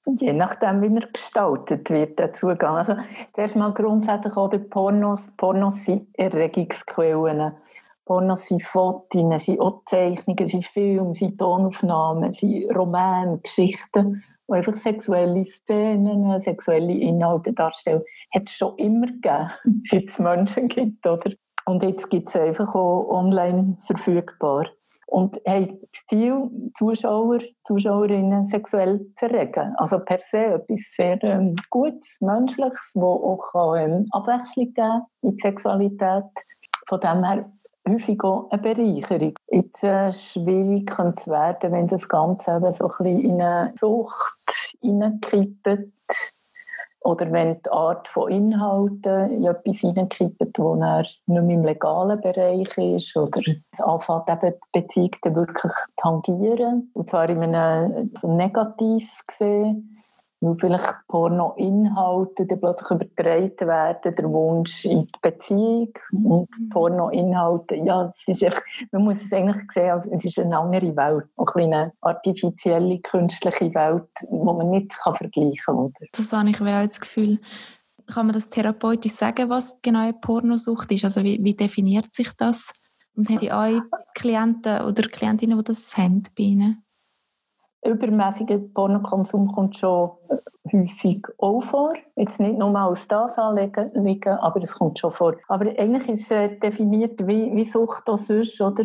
Je 0.06 0.32
nachdem, 0.32 0.82
wie 0.82 0.94
er 0.94 1.08
gestaltet 1.08 1.90
wird, 1.90 2.18
der 2.18 2.32
Zugang. 2.32 2.76
Also, 2.76 2.96
zuerst 3.34 3.56
mal 3.56 3.72
grundsätzlich 3.72 4.36
auch 4.36 4.48
die 4.48 4.58
Pornos. 4.58 5.28
Pornos 5.36 5.84
sind 5.84 6.08
Erregungsquellen. 6.16 7.52
Pornos 8.04 8.46
sind 8.46 8.62
Fotos, 8.62 9.44
sind 9.44 9.60
auch 9.60 9.82
Zeichnungen, 9.86 10.48
sind 10.48 10.64
Filme, 10.66 11.16
sind 11.16 11.38
Tonaufnahmen, 11.38 12.32
sind 12.34 12.70
Romane, 12.74 13.38
Geschichten 13.38 14.22
die 14.48 14.54
einfach 14.54 14.76
sexuelle 14.76 15.44
Szenen, 15.44 16.40
sexuelle 16.40 16.92
Inhalte 16.92 17.52
darstellen, 17.52 18.02
hat 18.34 18.48
es 18.48 18.54
schon 18.54 18.76
immer 18.78 19.06
gegeben, 19.06 19.50
seit 19.88 20.08
es 20.08 20.18
Menschen 20.18 20.68
gibt. 20.68 21.06
Oder? 21.06 21.32
Und 21.66 21.82
jetzt 21.82 22.08
gibt 22.10 22.28
es 22.28 22.36
einfach 22.36 22.74
auch 22.74 23.08
online 23.08 23.76
verfügbar. 23.86 24.66
Und 25.08 25.40
hey, 25.44 25.80
das 25.92 26.06
Ziel, 26.08 26.50
Zuschauer, 26.76 27.38
Zuschauerinnen 27.64 28.46
sexuell 28.46 29.06
zu 29.16 29.26
erregen. 29.26 29.74
Also 29.76 30.00
per 30.00 30.20
se 30.20 30.38
etwas 30.38 30.92
sehr 30.96 31.22
ähm, 31.22 31.54
Gutes, 31.70 32.16
Menschliches, 32.20 32.90
wo 32.94 33.12
auch 33.52 33.76
ähm, 33.76 34.06
Abwechslung 34.10 34.74
geben 34.74 35.02
in 35.22 35.36
die 35.36 35.40
Sexualität. 35.42 36.24
Von 36.88 37.00
dem 37.00 37.24
her 37.24 37.50
häufig 37.88 38.22
auch 38.24 38.50
eine 38.50 38.62
Bereicherung. 38.62 39.34
Jetzt 39.48 39.84
äh, 39.84 40.12
schwierig 40.12 40.86
könnte 40.86 41.30
werden, 41.30 41.72
wenn 41.72 41.86
das 41.86 42.08
Ganze 42.08 42.56
eben 42.56 42.74
so 42.74 42.84
ein 42.84 42.90
bisschen 42.98 43.20
in 43.20 43.42
eine 43.42 43.72
Sucht 43.76 44.74
hineinkippt 44.80 46.32
oder 47.00 47.30
wenn 47.30 47.62
die 47.62 47.70
Art 47.70 48.08
von 48.08 48.32
Inhalten 48.32 49.30
in 49.30 49.44
etwas 49.44 49.78
hineinkippt, 49.78 50.40
das 50.40 51.22
nicht 51.26 51.28
mehr 51.28 51.42
im 51.42 51.64
legalen 51.64 52.20
Bereich 52.20 52.76
ist 52.76 53.16
oder 53.16 53.40
es 53.70 53.80
anfängt 53.80 54.28
eben 54.28 54.54
die 54.74 54.80
Beziehung 54.80 55.36
wirklich 55.36 55.72
tangieren. 55.96 56.90
Und 56.94 57.08
zwar 57.08 57.28
in 57.28 57.42
einem 57.42 58.12
so 58.20 58.32
negativ 58.32 59.08
gesehen 59.28 59.96
weil 60.40 60.56
vielleicht 60.60 60.94
Porno-Inhalte 61.08 62.46
dann 62.46 62.60
plötzlich 62.60 62.90
übertragen 62.90 63.68
werden, 63.68 64.14
der 64.14 64.30
Wunsch 64.30 64.84
in 64.84 65.06
die 65.06 65.12
Beziehung 65.22 65.92
und. 66.12 66.48
Porno-Inhalte, 66.70 67.76
ja, 67.76 68.12
es 68.14 68.28
ist 68.28 68.44
einfach, 68.44 68.62
man 68.92 69.04
muss 69.04 69.22
es 69.22 69.32
eigentlich 69.32 69.70
sehen, 69.72 70.00
es 70.12 70.24
ist 70.24 70.38
eine 70.38 70.58
andere 70.58 70.94
Welt, 70.96 71.24
eine 71.54 71.92
artifizielle, 72.00 72.98
künstliche 73.00 73.74
Welt, 73.74 74.08
die 74.20 74.36
man 74.36 74.70
nicht 74.70 74.94
kann 74.96 75.16
vergleichen 75.16 75.56
kann. 75.64 75.92
Das 76.12 76.32
habe 76.32 76.50
ich 76.50 76.60
auch 76.60 76.86
das 76.86 77.00
Gefühl. 77.00 77.40
Kann 78.06 78.26
man 78.26 78.34
das 78.34 78.50
therapeutisch 78.50 79.12
sagen, 79.12 79.48
was 79.48 79.80
genau 79.82 80.12
Pornosucht 80.12 80.92
ist? 80.92 81.04
Also 81.04 81.24
wie, 81.24 81.42
wie 81.42 81.54
definiert 81.54 82.14
sich 82.14 82.32
das? 82.36 82.72
Und 83.16 83.28
haben 83.28 83.38
Sie 83.38 83.50
auch 83.50 83.80
Klienten 84.14 84.82
oder 84.82 85.02
Klientinnen, 85.08 85.56
die 85.58 85.64
das 85.64 85.96
haben 85.96 86.22
bei 86.36 86.44
Ihnen? 86.44 86.85
Übermäßiger 87.86 88.58
Pornokonsum 88.58 89.52
kommt 89.52 89.76
schon 89.76 90.10
häufig 90.72 91.24
auch 91.38 91.62
vor. 91.62 91.94
Jetzt 92.16 92.40
nicht 92.40 92.58
nur 92.58 92.76
als 92.76 93.06
das 93.08 93.38
anlegen, 93.38 94.28
aber 94.28 94.62
es 94.62 94.74
kommt 94.74 94.98
schon 94.98 95.12
vor. 95.12 95.36
Aber 95.48 95.66
eigentlich 95.78 96.08
ist 96.08 96.30
es 96.30 96.58
definiert 96.60 97.26
wie, 97.26 97.54
wie 97.54 97.64
Sucht 97.64 98.02
das 98.06 98.26
sonst, 98.26 98.60
oder? 98.60 98.84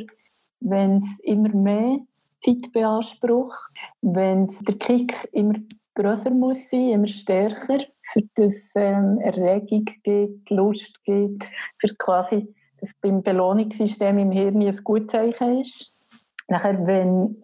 Wenn 0.60 0.98
es 0.98 1.20
immer 1.24 1.50
mehr 1.50 2.00
Zeit 2.44 2.72
beansprucht, 2.72 3.72
wenn 4.02 4.48
der 4.48 4.76
Kick 4.76 5.14
immer 5.32 5.56
größer 5.96 6.30
muss 6.30 6.70
sein, 6.70 6.90
immer 6.90 7.08
stärker, 7.08 7.80
für 8.12 8.22
das 8.36 8.54
ähm, 8.76 9.20
Erregung 9.20 9.86
geht, 10.04 10.50
Lust 10.50 11.04
geht, 11.04 11.44
für 11.80 11.96
quasi 11.96 12.54
das 12.80 12.94
beim 13.02 13.22
Belohnungssystem 13.22 14.18
im 14.18 14.32
Hirn 14.32 14.62
ein 14.62 14.84
Gutzeichen 14.84 15.62
ist. 15.62 15.96
Nachher, 16.48 16.86
wenn 16.86 17.42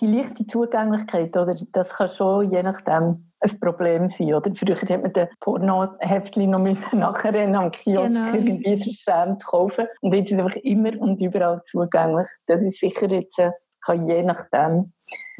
die 0.00 0.06
leichte 0.06 0.46
Zugänglichkeit, 0.46 1.36
oder, 1.36 1.56
das 1.72 1.90
kann 1.90 2.08
schon 2.08 2.50
je 2.50 2.62
nachdem 2.62 3.30
ein 3.40 3.60
Problem 3.60 4.10
sein. 4.10 4.34
Oder? 4.34 4.52
Früher 4.54 4.74
hat 4.74 5.02
man 5.02 5.12
den 5.12 5.28
Pornoheftchen 5.40 6.50
noch 6.50 6.58
müssen 6.58 6.98
nachher 6.98 7.34
am 7.34 7.70
Kiosk 7.70 8.12
genau. 8.12 8.34
irgendwie 8.34 8.82
verschämt 8.82 9.44
kaufen. 9.44 9.86
Und 10.00 10.14
jetzt 10.14 10.30
ist 10.30 10.38
es 10.38 10.44
einfach 10.44 10.56
immer 10.62 11.00
und 11.00 11.20
überall 11.20 11.62
zugänglich. 11.66 12.28
Das 12.46 12.60
ist 12.62 12.80
sicher 12.80 13.08
jetzt, 13.10 13.38
äh, 13.38 13.52
kann 13.80 14.04
je 14.04 14.22
nachdem 14.22 14.92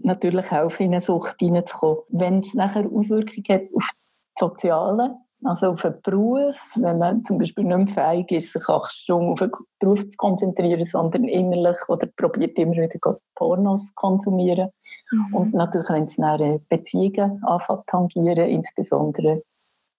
natürlich 0.03 0.50
helfen, 0.50 0.85
in 0.85 0.95
eine 0.95 1.03
Sucht 1.03 1.37
hineinzukommen. 1.41 1.99
Wenn 2.09 2.41
es 2.41 2.55
nachher 2.55 2.87
Auswirkungen 2.87 3.45
hat 3.49 3.62
auf 3.75 3.91
das 4.37 4.49
Soziale, 4.49 5.17
also 5.45 5.68
auf 5.68 5.85
einen 5.85 6.00
Beruf, 6.02 6.57
wenn 6.76 6.99
man 6.99 7.25
zum 7.25 7.38
Beispiel 7.38 7.64
nicht 7.64 7.95
mehr 7.95 8.12
fähig 8.12 8.33
ist, 8.33 8.52
sich 8.52 8.68
acht 8.68 8.92
Stunden 8.92 9.33
auf 9.33 9.42
einen 9.42 9.52
Beruf 9.78 10.00
zu 10.00 10.16
konzentrieren, 10.16 10.85
sondern 10.87 11.25
innerlich 11.25 11.78
oder 11.88 12.09
probiert 12.16 12.59
immer 12.59 12.73
wieder 12.73 13.18
Pornos 13.35 13.87
zu 13.87 13.92
konsumieren. 13.95 14.71
Mhm. 15.11 15.35
Und 15.35 15.54
natürlich, 15.54 15.88
wenn 15.88 16.04
es 16.04 16.16
dann 16.16 16.61
Beziehungen 16.68 17.42
anfängt 17.45 17.87
tangieren, 17.87 18.49
insbesondere 18.49 19.42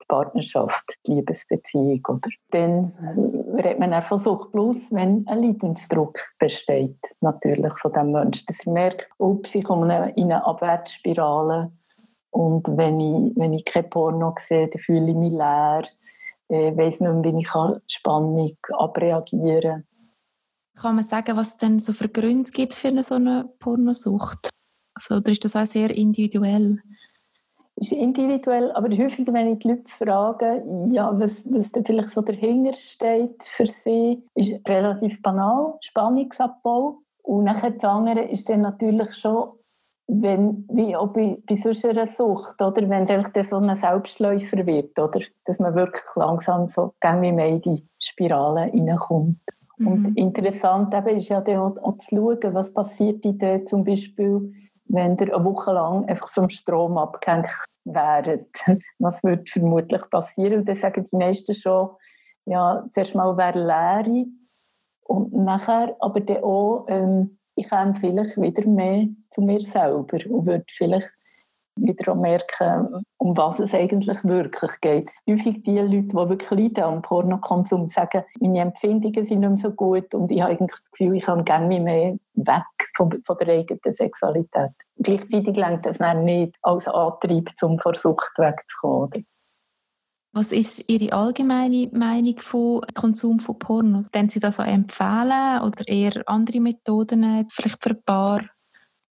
die 0.02 0.06
Partnerschaft, 0.08 0.86
die 1.08 1.16
Liebesbeziehung, 1.16 2.02
oder? 2.10 2.30
dann 2.52 2.94
redet 3.58 3.80
man 3.80 3.94
auch 3.94 4.04
von 4.04 4.18
Sucht 4.18 4.52
plus, 4.52 4.92
wenn 4.92 5.26
ein 5.28 5.44
Leidensdruck 5.44 6.20
besteht, 6.38 7.00
natürlich 7.22 7.74
von 7.80 7.94
dem 7.94 8.12
Menschen, 8.12 8.46
dass 8.48 8.66
er 8.66 8.74
merkt, 8.74 9.10
ob 9.18 9.48
sich 9.48 9.70
eine, 9.70 10.12
in 10.16 10.32
eine 10.32 10.46
Abwärtsspirale 10.46 11.72
und 12.32 12.66
wenn 12.78 13.00
ich, 13.00 13.36
wenn 13.36 13.54
ich 13.54 13.66
kein 13.66 13.90
Porno 13.90 14.36
sehe, 14.40 14.68
dann 14.68 14.82
fühle 14.82 15.10
ich 15.10 15.16
mich 15.16 15.32
leer. 15.32 15.84
Ich 16.48 16.78
weiss 16.78 17.00
nicht 17.00 17.12
mehr, 17.12 17.24
wie 17.24 17.42
ich 17.42 17.94
Spannung 17.94 18.58
abreagieren 18.72 19.62
kann. 19.62 19.86
Kann 20.82 20.96
man 20.96 21.04
sagen, 21.04 21.36
was 21.36 21.50
es 21.50 21.58
denn 21.58 21.80
so 21.80 21.94
für 21.94 22.10
Gründe 22.10 22.50
gibt 22.52 22.74
für 22.74 22.88
eine 22.88 23.04
so 23.04 23.16
eine 23.16 23.50
Pornosucht? 23.60 24.50
Also, 24.94 25.16
oder 25.16 25.32
ist 25.32 25.44
das 25.44 25.56
auch 25.56 25.66
sehr 25.66 25.90
individuell? 25.96 26.82
ist 27.80 27.92
individuell, 27.94 28.72
aber 28.74 28.90
häufig, 28.90 29.26
wenn 29.32 29.54
ich 29.54 29.60
die 29.60 29.70
Leute 29.70 29.92
frage, 29.98 30.64
ja, 30.92 31.18
was, 31.18 31.42
was 31.46 31.72
da 31.72 31.82
vielleicht 31.86 32.10
so 32.10 32.22
dahinter 32.22 32.74
steht 32.74 33.42
für 33.56 33.68
sie, 33.68 34.24
ist 34.36 34.68
relativ 34.68 35.22
banal, 35.22 35.76
Spannungsabbau. 35.82 37.00
Und 37.24 37.44
nachher 37.46 37.72
das 37.72 37.84
andere 37.84 38.22
ist 38.22 38.50
dann 38.50 38.62
natürlich 38.62 39.16
schon 39.16 39.52
wenn, 40.12 40.68
wie 40.72 40.96
auch 40.96 41.14
bei, 41.14 41.38
bei 41.48 41.56
sonst 41.56 41.86
einer 41.86 42.08
Sucht, 42.08 42.60
oder? 42.60 42.90
wenn 42.90 43.04
es 43.04 43.50
so 43.50 43.58
ein 43.58 43.76
Selbstläufer 43.76 44.66
wird, 44.66 44.98
oder? 44.98 45.22
dass 45.46 45.60
man 45.60 45.76
wirklich 45.76 46.04
langsam 46.16 46.68
so 46.68 46.94
wie 47.22 47.32
mehr 47.32 47.48
in 47.48 47.62
die 47.62 47.88
Spirale 48.00 48.72
reinkommt. 48.74 49.38
Mhm. 49.78 49.88
Und 49.88 50.18
interessant 50.18 50.94
eben 50.96 51.18
ist 51.18 51.30
ja 51.30 51.42
dann 51.42 51.58
auch, 51.58 51.78
auch, 51.78 51.98
zu 52.00 52.08
schauen, 52.10 52.54
was 52.54 52.74
passiert 52.74 53.24
in 53.24 53.38
zum 53.68 53.84
Beispiel, 53.84 54.52
wenn 54.86 55.16
der 55.16 55.36
eine 55.36 55.46
Woche 55.46 55.72
lang 55.74 56.06
einfach 56.06 56.32
vom 56.32 56.50
Strom 56.50 56.98
abgehängt 56.98 57.50
wäre. 57.86 58.48
Was 58.98 59.24
würde 59.24 59.44
vermutlich 59.48 60.02
passieren? 60.10 60.62
Und 60.62 60.68
dann 60.68 60.76
sagen 60.76 61.06
die 61.06 61.16
meisten 61.16 61.54
schon, 61.54 61.90
ja, 62.46 62.84
zuerst 62.94 63.14
mal 63.14 63.38
wäre 63.38 63.60
Leere 63.60 64.26
und 65.04 65.32
nachher 65.34 65.96
aber 66.00 66.20
dann 66.22 66.44
auch 66.44 66.86
ähm, 66.88 67.40
ich 67.60 67.68
käme 67.68 67.94
vielleicht 67.96 68.42
wieder 68.42 68.66
mehr 68.66 69.08
zu 69.40 69.46
mir 69.46 69.62
selber 69.62 70.18
und 70.30 70.46
würde 70.46 70.66
vielleicht 70.76 71.10
wieder 71.82 72.14
merken, 72.16 73.06
um 73.18 73.38
was 73.38 73.60
es 73.60 73.74
eigentlich 73.74 74.24
wirklich 74.24 74.72
geht. 74.82 75.10
Häufig 75.30 75.64
die 75.64 75.80
Leute, 75.80 76.08
die 76.08 76.14
wirklich 76.14 76.50
leiden 76.50 76.84
am 76.84 77.02
Pornokonsum, 77.02 77.88
sagen, 77.88 78.24
meine 78.40 78.60
Empfindungen 78.60 79.26
sind 79.26 79.40
nicht 79.40 79.50
mehr 79.50 79.58
so 79.58 79.72
gut 79.72 80.14
und 80.14 80.32
ich 80.32 80.42
habe 80.42 80.52
eigentlich 80.52 80.80
das 80.80 80.92
Gefühl, 80.92 81.16
ich 81.16 81.24
kann 81.24 81.46
gerne 81.46 81.80
mehr 81.80 82.18
weg 82.34 82.64
von, 82.98 83.22
von 83.26 83.38
der 83.38 83.48
eigenen 83.48 83.96
Sexualität. 83.96 84.72
Gleichzeitig 84.98 85.56
lenkt 85.56 85.86
das 85.86 86.00
dann 86.00 86.26
nicht 86.26 86.56
als 86.62 86.88
Antrieb, 86.88 87.50
um 87.62 87.80
vor 87.80 87.96
Sucht 87.96 88.32
wegzukommen. 88.38 89.26
Was 90.32 90.52
ist 90.52 90.88
Ihre 90.88 91.14
allgemeine 91.14 91.90
Meinung 91.92 92.38
vom 92.38 92.82
Konsum 92.94 93.40
von 93.40 93.58
Porno? 93.58 94.02
Können 94.12 94.30
Sie 94.30 94.40
das 94.40 94.58
so 94.58 94.64
empfehlen 94.64 95.62
oder 95.62 95.88
eher 95.88 96.22
andere 96.28 96.60
Methoden, 96.60 97.48
vielleicht 97.50 97.82
für 97.82 97.92
ein 97.92 98.04
paar? 98.06 98.42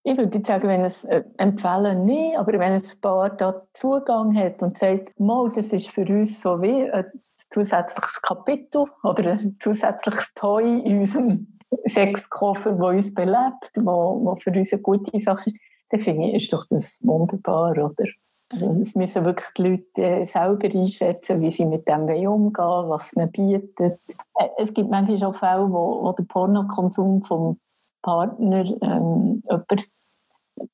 Ich 0.05 0.17
würde 0.17 0.41
sagen, 0.45 0.69
wenn 0.69 0.85
es 0.85 1.05
äh, 1.05 1.25
empfehlen 1.37 2.05
nicht, 2.05 2.39
aber 2.39 2.53
wenn 2.53 2.73
ein 2.73 2.83
Paar 3.01 3.31
da 3.31 3.63
Zugang 3.75 4.37
hat 4.37 4.63
und 4.63 4.79
sagt, 4.79 5.19
mal, 5.19 5.51
das 5.55 5.73
ist 5.73 5.91
für 5.91 6.07
uns 6.07 6.41
so 6.41 6.63
wie 6.63 6.91
ein 6.91 7.05
zusätzliches 7.51 8.23
Kapitel 8.23 8.87
oder 9.03 9.33
ein 9.33 9.57
zusätzliches 9.61 10.33
Toy 10.35 10.81
in 10.81 11.01
unserem 11.01 11.59
Sexkoffer, 11.87 12.73
der 12.73 12.87
uns 12.87 13.13
belebt, 13.13 13.71
wo, 13.77 14.25
wo 14.25 14.37
für 14.37 14.51
uns 14.51 14.73
eine 14.73 14.83
gute 14.83 15.21
Sache 15.21 15.51
ist, 15.51 15.59
dann 15.91 16.01
finde 16.01 16.29
ich, 16.29 16.45
ist 16.45 16.53
doch 16.53 16.65
das 16.69 17.01
wunderbar, 17.03 17.73
oder? 17.73 18.07
Also 18.51 18.81
es 18.83 18.95
müssen 18.95 19.25
wirklich 19.27 19.49
die 19.59 19.63
Leute 19.63 20.03
äh, 20.03 20.27
selber 20.27 20.69
einschätzen, 20.69 21.43
wie 21.43 21.51
sie 21.51 21.67
mit 21.67 21.87
dem 21.87 22.05
umgehen 22.05 22.89
was 22.89 23.15
man 23.15 23.31
bietet. 23.31 24.01
Äh, 24.39 24.49
es 24.57 24.73
gibt 24.73 24.91
manchmal 24.91 25.23
auch 25.25 25.39
Fälle, 25.39 25.71
wo, 25.71 26.03
wo 26.03 26.13
der 26.13 26.25
Pornokonsum 26.25 27.25
vom 27.25 27.59
Partner 28.03 28.65
ähm, 28.83 29.43
jemand 29.49 29.89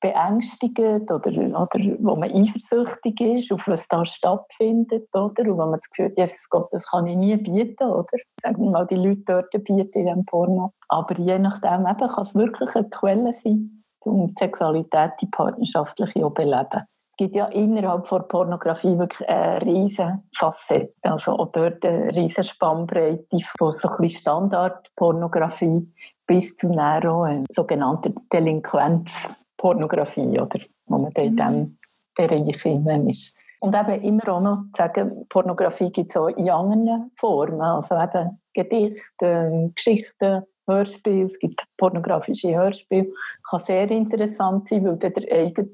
beängstigt 0.01 0.79
oder, 1.11 1.31
oder 1.31 1.79
wo 1.99 2.17
man 2.17 2.31
eifersüchtig 2.31 3.21
ist, 3.21 3.53
auf 3.53 3.67
was 3.67 3.87
da 3.89 4.05
stattfindet, 4.07 5.09
oder? 5.13 5.43
Und 5.43 5.59
wo 5.59 5.67
man 5.67 5.81
das 5.81 5.91
Gefühl 5.91 6.07
hat, 6.07 6.19
Jesus 6.19 6.49
Gott, 6.49 6.69
das 6.73 6.91
kann 6.91 7.07
ich 7.07 7.17
nie 7.17 7.37
bieten, 7.37 7.85
oder? 7.85 8.19
Sagen 8.43 8.63
wir 8.63 8.71
mal, 8.71 8.87
die 8.87 8.97
Leute 8.97 9.23
dort 9.27 9.51
bieten 9.51 9.99
in 9.99 10.07
diesem 10.07 10.25
Porno. 10.25 10.73
Aber 10.89 11.15
je 11.19 11.39
nachdem 11.39 11.87
eben 11.87 12.09
kann 12.09 12.25
es 12.25 12.35
wirklich 12.35 12.75
eine 12.75 12.89
Quelle 12.89 13.33
sein, 13.35 13.85
um 14.05 14.29
die 14.29 14.35
Sexualität, 14.39 15.13
die 15.21 15.27
partnerschaftliche 15.27 16.25
auch 16.25 16.33
beleben 16.33 16.87
es 17.15 17.19
gibt 17.19 17.37
ja 17.37 17.47
innerhalb 17.47 18.09
von 18.09 18.27
Pornografie 18.27 18.99
wirklich 18.99 19.29
eine 19.29 19.63
riesige 19.63 20.21
Facette, 20.37 20.93
also 21.03 21.39
auch 21.39 21.53
dort 21.53 21.85
eine 21.85 22.09
riesige 22.09 22.43
Spannbreite 22.43 23.39
von 23.57 23.71
so 23.71 23.89
ein 23.89 24.11
Standardpornografie 24.11 25.89
bis 26.27 26.57
zu 26.57 26.69
Nero, 26.69 27.45
sogenannter 27.53 28.11
Delinquenzpornografie, 28.33 30.41
oder, 30.41 30.61
wo 30.87 30.99
man 30.99 31.13
in 31.13 31.37
diesem 31.37 31.79
Bereich 32.15 32.65
immer 32.65 33.09
ist. 33.09 33.37
Und 33.61 33.75
eben 33.75 34.03
immer 34.03 34.29
auch 34.29 34.41
noch 34.41 34.57
zu 34.57 34.71
sagen, 34.77 35.27
Pornografie 35.29 35.91
gibt 35.91 36.11
es 36.11 36.17
auch 36.17 36.29
in 36.29 36.51
anderen 36.51 37.11
Formen, 37.17 37.63
also 37.63 37.95
eben 37.95 38.39
Gedichte, 38.53 39.73
Geschichten, 39.75 40.43
Hörspiele, 40.67 41.27
es 41.27 41.39
gibt 41.39 41.63
pornografische 41.77 42.55
Hörspiele, 42.55 43.13
kann 43.49 43.65
sehr 43.65 43.91
interessant 43.91 44.69
sein, 44.69 44.85
weil 44.85 44.97
der 44.97 45.13
eigene 45.31 45.71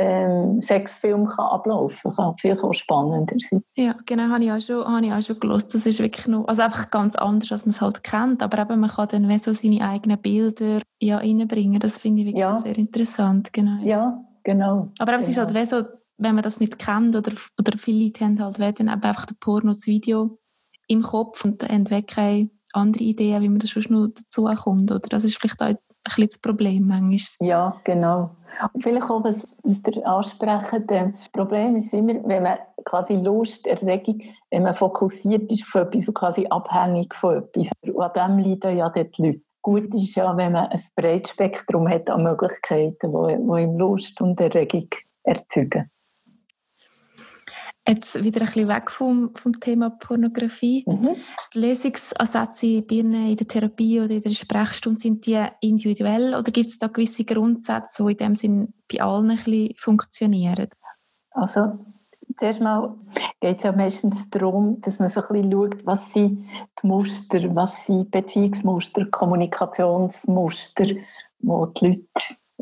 ähm, 0.00 0.62
Sexfilm 0.62 1.26
kann 1.26 1.44
ablaufen 1.44 2.14
kann. 2.16 2.34
Viel 2.38 2.56
spannender 2.72 3.36
sein. 3.50 3.62
Ja, 3.76 3.94
genau, 4.06 4.30
habe 4.30 4.44
ich 4.44 4.50
auch 4.50 4.60
schon, 4.60 4.84
habe 4.84 5.04
ich 5.04 5.12
auch 5.12 5.22
schon 5.22 5.38
gelesen. 5.38 5.68
Das 5.72 5.84
ist 5.84 5.98
wirklich 5.98 6.26
noch, 6.26 6.48
also 6.48 6.62
einfach 6.62 6.90
ganz 6.90 7.16
anders, 7.16 7.52
als 7.52 7.66
man 7.66 7.70
es 7.70 7.82
halt 7.82 8.02
kennt, 8.02 8.42
aber 8.42 8.62
eben, 8.62 8.80
man 8.80 8.88
kann 8.88 9.08
dann 9.08 9.38
so 9.38 9.52
seine 9.52 9.86
eigenen 9.86 10.18
Bilder 10.18 10.80
ja, 11.00 11.18
reinbringen. 11.18 11.80
Das 11.80 11.98
finde 11.98 12.22
ich 12.22 12.28
wirklich 12.28 12.40
ja. 12.40 12.56
sehr 12.56 12.78
interessant. 12.78 13.52
Genau. 13.52 13.82
Ja, 13.82 14.24
genau. 14.42 14.88
Aber 14.98 15.12
es 15.16 15.26
genau. 15.26 15.30
ist 15.30 15.36
halt 15.36 15.54
wie 15.54 15.66
so, 15.66 15.84
wenn 16.16 16.34
man 16.34 16.44
das 16.44 16.60
nicht 16.60 16.78
kennt 16.78 17.14
oder, 17.14 17.32
oder 17.58 17.76
viele 17.76 18.04
Leute 18.04 18.24
haben 18.24 18.40
halt 18.40 18.80
dann 18.80 18.88
einfach 18.88 19.26
das 19.26 19.36
Porno, 19.38 19.72
das 19.72 19.86
Video 19.86 20.38
im 20.88 21.02
Kopf 21.02 21.44
und 21.44 21.62
haben 21.68 21.90
wirklich 21.90 22.06
keine 22.06 22.50
andere 22.72 23.04
Ideen, 23.04 23.42
wie 23.42 23.48
man 23.50 23.58
das 23.58 23.68
schon 23.68 23.84
noch 23.90 24.08
dazu 24.08 24.44
kommt. 24.44 24.90
Oder 24.90 25.08
das 25.10 25.24
ist 25.24 25.36
vielleicht 25.36 25.60
auch 25.60 25.74
ein 26.04 26.14
bisschen 26.14 26.28
das 26.28 26.38
Problem 26.38 26.86
manchmal. 26.86 27.48
Ja, 27.48 27.76
genau. 27.84 28.30
Und 28.72 28.82
vielleicht 28.82 29.10
auch, 29.10 29.22
was, 29.24 29.44
was 29.62 29.80
ihr 29.94 30.06
ansprecht, 30.06 30.72
das 30.88 31.12
Problem 31.32 31.76
ist 31.76 31.92
immer, 31.92 32.14
wenn 32.24 32.42
man 32.42 32.58
quasi 32.84 33.14
Lust, 33.14 33.66
Erregung, 33.66 34.20
wenn 34.50 34.64
man 34.64 34.74
fokussiert 34.74 35.50
ist 35.50 35.64
auf 35.68 35.82
etwas 35.82 36.08
und 36.08 36.14
quasi 36.14 36.46
abhängig 36.48 37.14
von 37.14 37.38
etwas. 37.38 37.70
Und 37.82 38.00
an 38.00 38.38
dem 38.38 38.38
leiden 38.44 38.76
ja 38.76 38.88
die 38.90 39.22
Leute. 39.22 39.40
Gut 39.62 39.94
ist 39.94 40.14
ja, 40.14 40.34
wenn 40.36 40.52
man 40.52 40.68
ein 40.68 40.82
breites 40.96 41.32
Spektrum 41.32 41.86
hat 41.86 42.08
an 42.08 42.22
Möglichkeiten, 42.22 43.12
die 43.12 43.62
ihm 43.62 43.78
Lust 43.78 44.18
und 44.22 44.40
Erregung 44.40 44.88
erzeugen. 45.22 45.90
Jetzt 47.90 48.22
wieder 48.22 48.42
ein 48.42 48.46
bisschen 48.46 48.68
weg 48.68 48.88
vom, 48.88 49.34
vom 49.34 49.58
Thema 49.58 49.90
Pornografie. 49.90 50.84
Mhm. 50.86 51.16
Die 51.52 51.58
Lösungsansätze 51.58 52.82
bei 52.82 52.96
Ihnen 52.96 53.30
in 53.30 53.36
der 53.36 53.48
Therapie 53.48 54.00
oder 54.00 54.12
in 54.12 54.20
der 54.20 54.30
Sprechstunde, 54.30 55.00
sind 55.00 55.26
die 55.26 55.44
individuell 55.60 56.36
oder 56.36 56.52
gibt 56.52 56.68
es 56.68 56.78
da 56.78 56.86
gewisse 56.86 57.24
Grundsätze, 57.24 58.04
die 58.04 58.12
in 58.12 58.16
dem 58.16 58.34
Sinn 58.34 58.74
bei 58.90 59.02
allen 59.02 59.30
ein 59.30 59.36
bisschen 59.36 59.74
funktionieren? 59.76 60.68
Also, 61.32 61.78
zuerst 62.38 62.60
mal 62.60 62.94
geht 63.40 63.58
es 63.58 63.64
ja 63.64 63.72
meistens 63.72 64.30
darum, 64.30 64.80
dass 64.82 65.00
man 65.00 65.10
so 65.10 65.20
ein 65.22 65.28
bisschen 65.28 65.52
schaut, 65.52 65.86
was 65.86 66.12
sind 66.12 66.46
die 66.80 66.86
Muster, 66.86 67.54
was 67.56 67.86
sind 67.86 68.10
Beziehungsmuster, 68.12 69.06
Kommunikationsmuster, 69.06 70.86
wo 71.40 71.66
die 71.66 71.86
Leute 71.86 72.06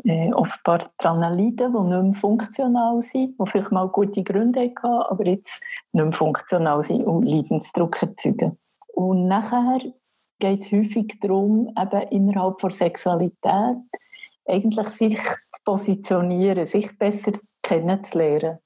äh, 0.03 0.31
offenbar 0.33 0.91
daran 0.97 1.37
leiden, 1.37 1.73
die 1.73 1.79
nicht 1.79 2.03
mehr 2.03 2.13
funktional 2.13 3.01
sind, 3.01 3.35
die 3.39 3.49
vielleicht 3.49 3.71
mal 3.71 3.87
gute 3.87 4.23
Gründe 4.23 4.61
hatten, 4.61 4.85
aber 4.85 5.25
jetzt 5.25 5.61
nicht 5.91 6.03
mehr 6.03 6.13
funktional 6.13 6.83
sind 6.83 7.03
und 7.05 7.25
Leidensdruck 7.25 8.01
erzeugen. 8.01 8.57
Und 8.93 9.27
nachher 9.27 9.79
geht 10.39 10.61
es 10.61 10.71
häufig 10.71 11.19
darum, 11.19 11.73
eben 11.79 12.07
innerhalb 12.09 12.59
der 12.59 12.71
Sexualität 12.71 13.77
eigentlich 14.47 14.87
sich 14.89 15.17
zu 15.17 15.63
positionieren, 15.63 16.65
sich 16.65 16.97
besser 16.97 17.33
kennenzulernen. 17.61 18.59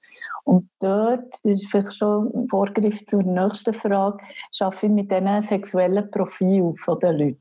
Und 0.46 0.70
dort, 0.80 1.34
das 1.44 1.62
ist 1.62 1.72
vielleicht 1.72 1.96
schon 1.96 2.32
ein 2.34 2.48
Vorgriff 2.48 3.06
zur 3.06 3.24
nächsten 3.24 3.74
Frage, 3.74 4.24
arbeite 4.60 4.86
ich 4.86 4.92
mit 4.92 5.12
diesen 5.12 5.42
sexuellen 5.42 6.12
Profilen 6.12 6.76
der 7.02 7.14
Leute 7.14 7.38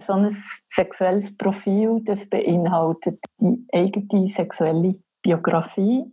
so 0.00 0.14
ein 0.14 0.36
sexuelles 0.70 1.36
Profil, 1.36 2.00
das 2.04 2.28
beinhaltet 2.28 3.18
die 3.40 3.64
eigene 3.72 4.28
sexuelle 4.28 4.94
Biografie 5.22 6.10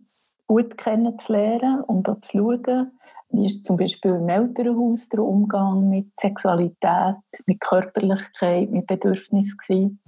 gut 0.48 0.78
kennenzulernen 0.78 1.82
und 1.82 2.10
auch 2.10 2.20
zu 2.22 2.38
schauen, 2.38 2.92
wie 3.30 3.46
ist 3.46 3.66
zum 3.66 3.78
Beispiel 3.78 4.16
im 4.16 4.28
Elternhaus 4.28 5.08
der 5.10 5.20
Umgang 5.20 5.88
mit 5.88 6.08
Sexualität, 6.20 7.18
mit 7.46 7.60
Körperlichkeit, 7.62 8.72
mit 8.72 8.88
Bedürfnissen 8.88 9.56
gewesen. 9.58 10.00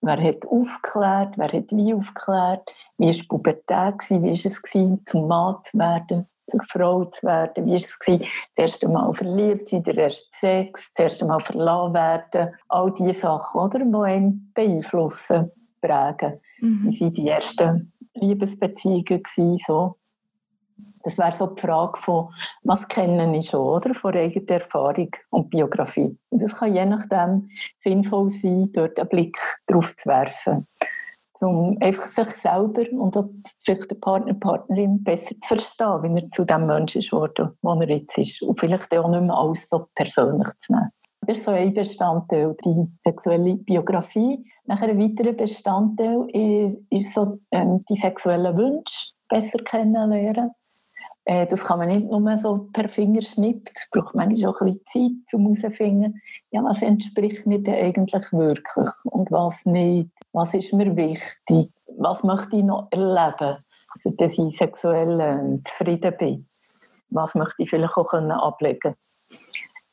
Wer 0.00 0.22
hat 0.22 0.46
aufgeklärt, 0.46 1.36
wer 1.36 1.52
hat 1.52 1.70
wie 1.70 1.92
aufgeklärt, 1.92 2.74
wie 2.96 3.08
war 3.08 3.28
Pubertät, 3.28 4.08
wie 4.08 4.22
war 4.22 4.30
es 4.30 4.62
gewesen, 4.62 5.02
zum 5.06 5.28
Mann 5.28 5.56
zu 5.64 5.78
werden, 5.78 6.26
Frau 6.70 7.04
zu 7.06 7.26
werden. 7.26 7.66
Wie 7.66 7.70
war 7.70 7.76
es, 7.76 7.98
das 7.98 8.28
erste 8.56 8.88
Mal 8.88 9.12
verliebt 9.14 9.68
sein, 9.68 9.82
der 9.82 9.96
erste 9.96 10.28
Sex, 10.38 10.92
das 10.94 11.04
erste 11.04 11.24
Mal 11.24 11.40
verlassen 11.40 11.94
werden. 11.94 12.54
All 12.68 12.92
diese 12.92 13.20
Sachen, 13.20 13.60
oder, 13.60 13.78
die 13.78 13.96
einen 13.96 14.52
beeinflussen, 14.54 15.50
prägen. 15.80 16.40
Mhm. 16.60 16.90
Wie 16.90 17.00
waren 17.00 17.14
die 17.14 17.28
ersten 17.28 17.92
Liebesbeziehungen? 18.14 19.04
Gewesen, 19.04 19.58
so. 19.66 19.96
Das 21.02 21.18
wäre 21.18 21.32
so 21.32 21.48
die 21.48 21.60
Frage 21.60 22.00
von, 22.00 22.30
was 22.62 22.88
kennen 22.88 23.34
ich 23.34 23.50
schon, 23.50 23.60
oder? 23.60 23.92
Von 23.94 24.14
eigener 24.14 24.50
Erfahrung 24.50 25.10
und 25.30 25.50
Biografie. 25.50 26.16
Und 26.30 26.42
das 26.42 26.54
kann 26.54 26.74
je 26.74 26.86
nachdem 26.86 27.50
sinnvoll 27.80 28.30
sein, 28.30 28.70
dort 28.72 28.98
einen 28.98 29.08
Blick 29.10 29.36
drauf 29.66 29.94
zu 29.96 30.08
werfen 30.08 30.66
um 31.42 31.76
einfach 31.80 32.06
sich 32.06 32.28
selber 32.36 32.84
und 32.92 33.16
auch 33.16 33.28
vielleicht 33.62 33.90
den 33.90 34.00
Partner, 34.00 34.34
Partnerin 34.34 35.02
besser 35.02 35.34
zu 35.40 35.48
verstehen, 35.48 36.02
wie 36.02 36.20
er 36.20 36.30
zu 36.30 36.44
dem 36.44 36.66
Menschen 36.66 37.00
geworden, 37.00 37.50
wo 37.62 37.72
er 37.80 37.88
jetzt 37.88 38.16
ist. 38.18 38.42
Und 38.42 38.60
vielleicht 38.60 38.96
auch 38.96 39.08
nicht 39.08 39.22
mehr 39.22 39.34
alles 39.34 39.68
so 39.68 39.86
persönlich 39.94 40.48
zu 40.60 40.72
nehmen. 40.72 40.90
Das 41.26 41.38
ist 41.38 41.44
so 41.44 41.52
ein 41.52 41.72
Bestandteil, 41.72 42.54
die 42.64 42.86
sexuelle 43.04 43.56
Biografie. 43.56 44.44
Nachher 44.66 44.88
ein 44.88 44.98
weiterer 44.98 45.32
Bestandteil 45.32 46.28
ist, 46.30 46.82
ist 46.90 47.14
so 47.14 47.38
ähm, 47.50 47.84
die 47.88 47.96
sexuellen 47.96 48.56
Wünsche 48.56 49.12
besser 49.28 49.58
kennenlernen. 49.58 50.50
Äh, 51.24 51.46
das 51.46 51.64
kann 51.64 51.78
man 51.78 51.88
nicht 51.88 52.06
nur 52.10 52.38
so 52.38 52.68
per 52.72 52.88
Fingerschnipp, 52.88 53.70
es 53.74 53.88
braucht 53.90 54.14
manchmal 54.14 54.50
auch 54.50 54.60
ein 54.60 54.78
bisschen 54.84 55.24
Zeit, 55.26 55.34
um 55.34 55.42
herauszufinden, 55.42 56.20
ja, 56.50 56.62
was 56.62 56.82
entspricht 56.82 57.46
mir 57.46 57.60
denn 57.60 57.74
eigentlich 57.74 58.32
wirklich 58.32 58.90
und 59.04 59.30
was 59.30 59.64
nicht, 59.64 60.10
was 60.34 60.52
ist 60.52 60.72
mir 60.72 60.94
wichtig, 60.96 61.70
was 61.96 62.24
möchte 62.24 62.56
ich 62.56 62.64
noch 62.64 62.88
erleben, 62.90 63.64
dass 64.04 64.36
ich 64.36 64.56
sexuell 64.56 65.20
äh, 65.20 65.62
zufrieden 65.64 66.16
bin, 66.18 66.48
was 67.08 67.36
möchte 67.36 67.62
ich 67.62 67.70
vielleicht 67.70 67.96
auch 67.96 68.08
können 68.08 68.32
ablegen 68.32 68.96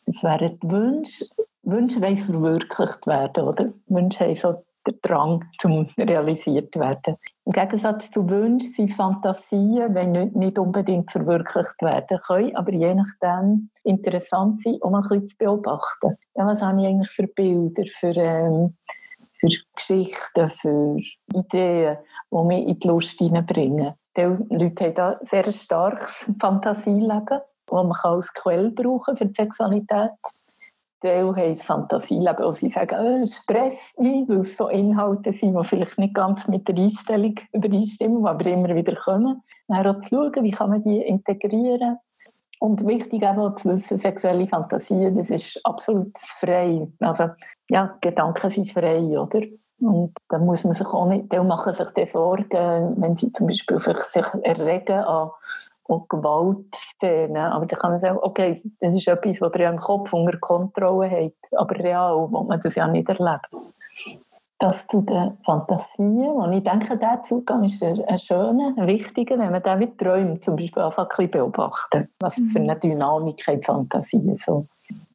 Das 0.08 0.24
wären 0.24 0.60
die 0.60 0.70
Wünsche, 0.70 1.26
Wünsche 1.62 2.02
wollen 2.02 2.18
verwirklicht 2.18 3.06
werden, 3.06 3.44
oder? 3.44 3.72
Wünsche 3.86 4.26
haben 4.26 4.36
so 4.36 4.66
der 4.88 4.96
Drang 5.04 5.46
zum 5.60 5.86
realisiert 5.98 6.76
werden. 6.76 7.18
Im 7.46 7.52
Gegensatz 7.52 8.10
zu 8.10 8.28
Wünschen 8.28 8.72
sind 8.72 8.94
Fantasien, 8.94 9.94
wenn 9.94 10.12
nicht, 10.12 10.36
nicht 10.36 10.58
unbedingt 10.58 11.12
verwirklicht 11.12 11.80
werden 11.82 12.20
können, 12.26 12.56
aber 12.56 12.72
je 12.72 12.96
nachdem 12.96 13.70
interessant 13.84 14.64
sein, 14.64 14.78
um 14.82 14.96
ein 14.96 15.02
bisschen 15.02 15.30
zu 15.30 15.38
beobachten. 15.38 16.18
Ja, 16.36 16.48
was 16.48 16.62
habe 16.62 16.82
ich 16.82 16.88
eigentlich 16.88 17.12
für 17.12 17.28
Bilder, 17.28 17.84
für, 18.00 18.16
ähm, 18.16 18.76
für 19.42 19.50
Geschichten, 19.76 20.52
für 20.62 20.98
Ideen, 21.34 21.98
die 22.32 22.44
mich 22.46 22.68
in 22.68 22.80
die 22.80 22.88
Lust 22.88 23.18
hineinbringen. 23.18 23.96
Die 24.16 24.22
Leute 24.22 24.86
haben 24.86 24.96
da 24.96 25.20
sehr 25.24 25.46
ein 25.46 25.54
starkes 25.54 26.32
Fantasieleben, 26.40 27.26
das 27.28 27.44
man 27.68 27.92
als 28.04 28.34
Quelle 28.34 28.72
brauchen 28.72 29.18
für 29.18 29.26
die 29.26 29.34
Sexualität 29.34 30.12
Teil 31.02 31.36
haben 31.36 31.58
Fantasieleben, 31.58 32.46
wo 32.46 32.54
sie 32.54 32.70
sagen, 32.70 33.24
äh, 33.24 33.26
Stress 33.26 33.96
nicht, 33.98 34.30
weil 34.30 34.42
es 34.42 34.56
so 34.56 34.68
Inhalte 34.68 35.34
sind, 35.34 35.58
die 35.60 35.68
vielleicht 35.68 35.98
nicht 35.98 36.14
ganz 36.14 36.48
mit 36.48 36.68
der 36.68 36.78
Einstellung 36.78 37.36
übereinstimmen, 37.54 38.26
aber 38.26 38.46
immer 38.46 38.76
wieder 38.76 38.96
kommen. 38.96 39.42
Dann 39.68 39.88
auch 39.88 40.00
zu 40.00 40.10
schauen, 40.10 40.44
wie 40.44 40.52
kann 40.52 40.70
man 40.70 40.84
die 40.84 41.02
integrieren. 41.02 41.98
Und 42.62 42.86
wichtig 42.86 43.24
auch 43.24 43.56
zu 43.56 43.70
wissen, 43.70 43.98
sexuelle 43.98 44.48
Fantasien, 44.48 45.18
das 45.18 45.32
ist 45.32 45.60
absolut 45.64 46.16
frei. 46.20 46.88
Also, 47.00 47.30
ja, 47.72 47.88
Gedanken 48.00 48.52
sind 48.52 48.72
frei, 48.72 49.00
oder? 49.00 49.42
Und 49.80 50.14
da 50.30 50.38
muss 50.38 50.64
man 50.64 50.76
sich 50.76 50.86
auch 50.86 51.08
nicht, 51.08 51.34
die 51.34 51.40
machen 51.40 51.74
sich 51.74 51.90
dann 51.90 52.06
Sorgen, 52.06 53.02
wenn 53.02 53.18
sie 53.18 53.34
zum 53.34 53.48
Beispiel 53.48 53.80
sich 53.80 54.26
erregen 54.44 55.00
an 55.00 55.32
und 55.86 56.08
Gewaltszenen. 56.08 57.36
Aber 57.36 57.66
da 57.66 57.76
kann 57.78 57.94
man 57.94 58.00
sagen, 58.00 58.20
okay, 58.22 58.62
das 58.80 58.96
ist 58.96 59.08
etwas, 59.08 59.42
was 59.42 59.56
ihr 59.56 59.68
im 59.68 59.80
Kopf 59.80 60.14
unter 60.14 60.38
Kontrolle 60.38 61.10
habt. 61.10 61.58
Aber 61.58 61.76
real 61.76 62.32
will 62.32 62.44
man 62.44 62.62
das 62.62 62.76
ja 62.76 62.86
nicht 62.86 63.10
erleben. 63.10 63.42
Das 64.62 64.86
zu 64.90 65.02
den 65.02 65.40
Fantasien. 65.44 66.34
Und 66.34 66.54
ich 66.54 66.64
denke, 66.64 66.96
der 66.96 67.24
Zugang 67.24 67.64
ist 67.64 67.82
ein 67.82 68.20
schöner, 68.20 68.76
ein 68.78 68.86
wichtiger, 68.86 69.40
wenn 69.40 69.52
man 69.52 69.64
den 69.64 69.80
wie 69.80 69.98
träumt, 69.98 70.44
zum 70.44 70.56
Beispiel 70.56 70.84
einfach 70.84 71.10
ein 71.10 71.16
bisschen 71.18 71.32
beobachten. 71.32 72.10
Was 72.20 72.36
für 72.36 72.60
eine 72.60 72.76
Dynamik 72.76 73.48
hat 73.48 73.66
Fantasien 73.66 74.38
so. 74.38 74.68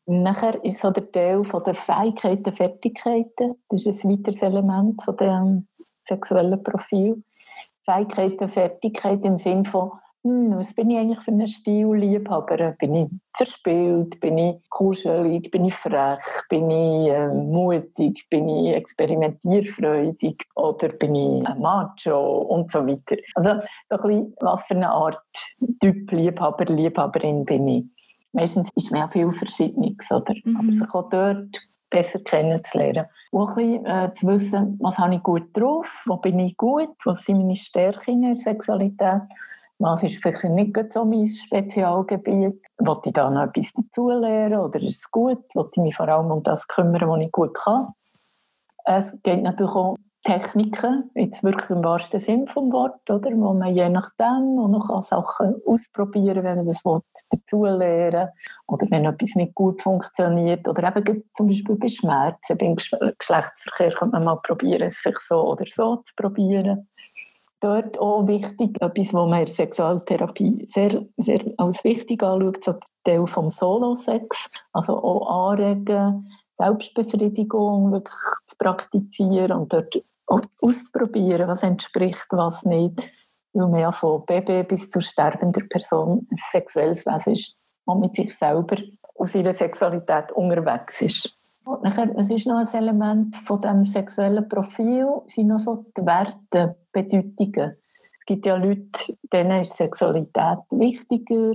Nachher 0.06 0.64
ist 0.64 0.80
so 0.80 0.90
der 0.90 1.12
Teil 1.12 1.44
von 1.44 1.62
der 1.62 1.76
Fähigkeiten, 1.76 2.56
Fertigkeiten. 2.56 3.54
Das 3.68 3.86
ist 3.86 4.04
ein 4.04 4.10
weiteres 4.10 4.42
Element 4.42 5.00
von 5.04 5.16
dem 5.16 5.68
sexuellen 6.08 6.60
Profil. 6.64 7.22
Fähigkeiten, 7.84 8.48
Fertigkeit 8.48 9.24
im 9.24 9.38
Sinne 9.38 9.64
von 9.64 9.92
hm, 10.26 10.58
was 10.58 10.74
bin 10.74 10.90
ich 10.90 10.98
eigentlich 10.98 11.20
für 11.20 11.30
einen 11.30 11.46
Stilliebhaber? 11.46 12.72
Bin 12.80 12.94
ich 12.96 13.08
verspielt? 13.36 14.18
Bin 14.20 14.38
ich 14.38 14.56
kuschelig? 14.70 15.50
Bin 15.52 15.66
ich 15.66 15.74
frech? 15.74 16.18
Bin 16.48 16.68
ich 16.68 17.08
äh, 17.08 17.28
mutig? 17.28 18.26
Bin 18.28 18.48
ich 18.48 18.74
experimentierfreudig? 18.74 20.42
Oder 20.56 20.88
bin 20.88 21.14
ich 21.14 21.48
ein 21.48 21.60
Macho? 21.60 22.38
Und 22.40 22.72
so 22.72 22.84
weiter. 22.86 23.16
Also, 23.36 23.60
so 23.88 23.96
ein 23.96 24.08
bisschen, 24.08 24.34
was 24.40 24.64
für 24.64 24.74
eine 24.74 24.90
Art 24.90 25.22
Typ 25.80 26.10
Liebhaber, 26.10 26.64
Liebhaberin 26.64 27.44
bin 27.44 27.68
ich. 27.68 27.84
Meistens 28.32 28.68
ist 28.74 28.90
man 28.90 29.02
ja 29.02 29.08
viel 29.08 29.30
Verschiedenes, 29.32 30.10
oder? 30.10 30.34
Mhm. 30.44 30.56
Aber 30.56 30.72
sich 30.72 30.94
auch 30.94 31.08
dort 31.08 31.56
besser 31.88 32.18
kennenzulernen. 32.18 33.06
Und 33.30 33.48
ein 33.48 33.54
bisschen 33.54 33.86
äh, 33.86 34.14
zu 34.14 34.26
wissen, 34.26 34.78
was 34.80 34.98
habe 34.98 35.14
ich 35.14 35.22
gut 35.22 35.56
drauf, 35.56 35.86
wo 36.06 36.16
bin 36.16 36.40
ich 36.40 36.56
gut, 36.56 36.90
was 37.04 37.24
sind 37.24 37.38
meine 37.38 37.54
Stärken 37.54 38.24
in 38.24 38.34
der 38.34 38.42
Sexualität 38.42 39.22
was 39.78 40.02
ist 40.02 40.22
vielleicht 40.22 40.44
nicht 40.44 40.92
so 40.92 41.04
mein 41.04 41.26
Spezialgebiet? 41.26 42.64
Wollte 42.78 43.10
ich 43.10 43.14
da 43.14 43.30
noch 43.30 43.42
etwas 43.42 43.72
dazulernen 43.72 44.58
oder 44.58 44.80
ist 44.80 44.98
es 44.98 45.10
gut? 45.10 45.44
Wollte 45.54 45.72
ich 45.74 45.82
mich 45.82 45.96
vor 45.96 46.08
allem 46.08 46.30
um 46.30 46.42
das 46.42 46.66
kümmern, 46.66 47.08
was 47.08 47.20
ich 47.20 47.32
gut 47.32 47.54
kann? 47.54 47.88
Es 48.84 49.14
geht 49.22 49.42
natürlich 49.42 49.74
auch 49.74 49.96
Techniken, 50.26 51.08
jetzt 51.14 51.44
wirklich 51.44 51.70
im 51.70 51.84
wahrsten 51.84 52.20
Sinn 52.20 52.48
vom 52.48 52.72
Wort, 52.72 53.08
oder? 53.08 53.30
wo 53.30 53.52
man 53.52 53.72
je 53.72 53.88
nachdem 53.88 54.58
auch 54.58 54.66
noch 54.66 55.04
Sachen 55.04 55.54
ausprobieren 55.64 56.42
kann, 56.42 56.44
wenn 56.44 56.56
man 56.56 56.66
das 56.66 56.82
dazulernen 57.30 58.30
oder 58.66 58.86
wenn 58.90 59.04
etwas 59.04 59.36
nicht 59.36 59.54
gut 59.54 59.80
funktioniert 59.82 60.66
oder 60.66 60.96
eben 60.96 61.22
zum 61.36 61.46
Beispiel 61.46 61.76
bei 61.76 61.88
Schmerzen, 61.88 62.58
beim 62.58 62.74
Geschlechtsverkehr 62.74 63.92
kann 63.92 64.10
man 64.10 64.24
mal 64.24 64.40
probieren, 64.42 64.88
es 64.88 64.98
vielleicht 64.98 65.20
so 65.20 65.42
oder 65.42 65.64
so 65.72 65.96
zu 65.98 66.14
probieren 66.16 66.88
dort 67.60 67.98
auch 67.98 68.26
wichtig, 68.26 68.76
etwas, 68.80 69.08
was 69.08 69.28
man 69.28 69.40
in 69.40 69.46
der 69.46 69.54
Sexualtherapie 69.54 70.68
sehr, 70.72 71.04
sehr 71.16 71.40
als 71.56 71.82
wichtig 71.84 72.22
anschaut, 72.22 72.64
so 72.64 72.74
Teil 73.04 73.26
vom 73.26 73.50
Solo-Sex, 73.50 74.50
also 74.72 75.02
auch 75.02 75.50
anregen, 75.50 76.30
Selbstbefriedigung 76.58 77.92
wirklich 77.92 78.16
zu 78.46 78.56
praktizieren 78.58 79.52
und 79.52 79.72
dort 79.72 80.02
auszuprobieren, 80.26 81.48
was 81.48 81.62
entspricht, 81.62 82.26
was 82.30 82.64
nicht, 82.64 83.10
weil 83.52 83.68
man 83.68 83.80
ja 83.80 83.92
von 83.92 84.24
Baby 84.26 84.62
bis 84.64 84.90
zur 84.90 85.02
sterbenden 85.02 85.68
Person 85.68 86.26
ein 86.30 86.38
sexuelles 86.50 87.06
Wesen 87.06 87.32
ist 87.34 87.56
und 87.84 88.00
mit 88.00 88.16
sich 88.16 88.36
selber 88.36 88.76
aus 89.14 89.34
ihrer 89.34 89.54
Sexualität 89.54 90.32
unterwegs 90.32 91.02
ist. 91.02 91.38
Es 92.14 92.30
ist 92.30 92.46
noch 92.46 92.58
ein 92.58 92.74
Element 92.74 93.36
von 93.38 93.60
dem 93.60 93.86
sexuellen 93.86 94.48
Profil, 94.48 95.08
sind 95.26 95.48
noch 95.48 95.58
so 95.58 95.84
die 95.96 96.06
Werte, 96.06 96.76
Bedeutungen. 96.92 97.76
Es 98.20 98.26
gibt 98.26 98.46
ja 98.46 98.54
Leute, 98.54 99.16
denen 99.32 99.62
ist 99.62 99.76
Sexualität 99.76 100.58
wichtiger, 100.70 101.54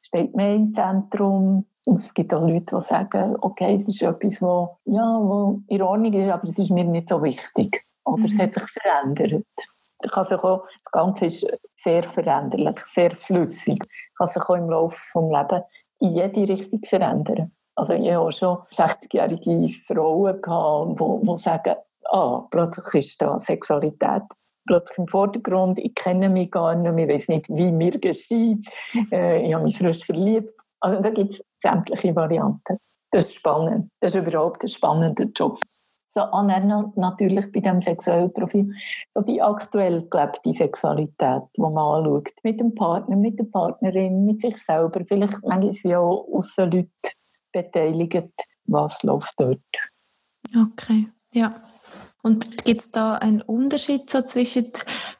steht 0.00 0.34
mehr 0.34 0.56
im 0.56 0.74
Zentrum. 0.74 1.66
Und 1.84 1.96
es 1.96 2.12
gibt 2.12 2.34
auch 2.34 2.40
Leute, 2.40 2.76
die 2.76 2.84
sagen, 2.84 3.36
okay, 3.40 3.76
es 3.76 3.86
ist 3.86 4.02
etwas, 4.02 4.42
was 4.42 4.70
ja, 4.84 5.20
wo 5.20 5.60
in 5.68 5.82
Ordnung 5.82 6.12
ist, 6.12 6.30
aber 6.30 6.48
es 6.48 6.58
ist 6.58 6.70
mir 6.70 6.84
nicht 6.84 7.08
so 7.08 7.22
wichtig. 7.22 7.84
Oder 8.04 8.18
mhm. 8.18 8.26
es 8.26 8.38
hat 8.40 8.54
sich 8.54 8.64
verändert. 8.64 9.44
Kann 10.10 10.24
sich 10.24 10.42
auch, 10.42 10.66
das 10.84 10.92
Ganze 10.92 11.26
ist 11.26 11.46
sehr 11.76 12.02
veränderlich, 12.02 12.80
sehr 12.92 13.12
flüssig. 13.12 13.78
Kann 14.18 14.28
sich 14.28 14.42
auch 14.42 14.56
im 14.56 14.68
Laufe 14.68 14.96
des 15.14 15.22
Lebens 15.22 15.64
in 16.00 16.12
jede 16.14 16.52
Richtung 16.52 16.80
verändern. 16.84 17.52
Also 17.74 17.94
ich 17.94 18.10
habe 18.10 18.32
schon 18.32 18.58
60-jährige 18.74 19.74
Frauen 19.86 20.40
gehabt, 20.42 21.00
die, 21.00 21.26
die 21.26 21.36
sagen, 21.36 21.76
ah, 22.10 22.46
plötzlich 22.50 23.06
ist 23.06 23.22
da 23.22 23.40
Sexualität 23.40 24.22
plötzlich 24.66 24.98
im 24.98 25.08
Vordergrund, 25.08 25.78
ich 25.78 25.94
kenne 25.94 26.28
mich 26.28 26.50
gar 26.50 26.74
nicht 26.74 26.98
ich 26.98 27.08
weiß 27.08 27.28
nicht, 27.28 27.48
wie 27.48 27.72
mir 27.72 27.92
geschieht, 27.92 28.68
äh, 29.10 29.46
ich 29.46 29.54
habe 29.54 29.64
mich 29.64 29.78
frisch 29.78 30.04
verliebt. 30.04 30.52
Also 30.80 31.02
da 31.02 31.10
gibt 31.10 31.34
es 31.34 31.44
sämtliche 31.60 32.14
Varianten. 32.14 32.78
Das 33.10 33.24
ist 33.24 33.34
spannend, 33.34 33.90
das 34.00 34.14
ist 34.14 34.26
überhaupt 34.26 34.62
ein 34.62 34.68
spannender 34.68 35.24
Job. 35.34 35.58
So, 36.14 36.22
und 36.30 36.48
dann 36.48 36.92
natürlich 36.96 37.50
bei 37.52 37.60
dem 37.60 37.80
sexuellen 37.80 38.32
Profil, 38.34 38.70
so 39.14 39.22
die 39.22 39.40
aktuell 39.40 40.06
gelebte 40.10 40.52
Sexualität, 40.52 41.42
die 41.56 41.60
man 41.60 41.78
anschaut, 41.78 42.28
mit 42.42 42.60
dem 42.60 42.74
Partner, 42.74 43.16
mit 43.16 43.38
der 43.38 43.44
Partnerin, 43.44 44.26
mit 44.26 44.42
sich 44.42 44.58
selber, 44.58 45.00
vielleicht 45.08 45.42
manchmal 45.42 45.96
auch 45.96 46.28
aussen 46.30 46.70
Leute 46.70 46.90
beteiligt, 47.52 48.32
was 48.64 49.02
läuft 49.02 49.34
dort. 49.36 49.60
Okay, 50.56 51.08
ja. 51.32 51.62
Und 52.24 52.64
gibt 52.64 52.80
es 52.80 52.90
da 52.92 53.16
einen 53.16 53.42
Unterschied 53.42 54.08
so 54.08 54.22
zwischen 54.22 54.70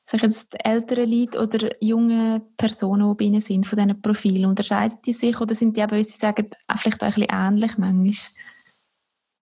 sag 0.03 0.23
jetzt, 0.23 0.55
älteren 0.65 1.11
Leuten 1.11 1.39
oder 1.39 1.71
jungen 1.83 2.43
Personen, 2.57 3.09
die 3.11 3.15
bei 3.17 3.25
ihnen 3.25 3.41
sind, 3.41 3.67
von 3.67 3.77
diesen 3.77 4.01
Profilen? 4.01 4.47
Unterscheiden 4.47 4.99
die 5.05 5.13
sich 5.13 5.41
oder 5.41 5.55
sind 5.55 5.77
die 5.77 5.81
eben, 5.81 5.97
wie 5.97 6.05
Sie 6.05 6.19
sagen, 6.19 6.51
vielleicht 6.77 7.03
auch 7.03 7.07
ein 7.07 7.15
bisschen 7.15 7.29
ähnlich 7.33 7.77
manchmal? 7.77 8.15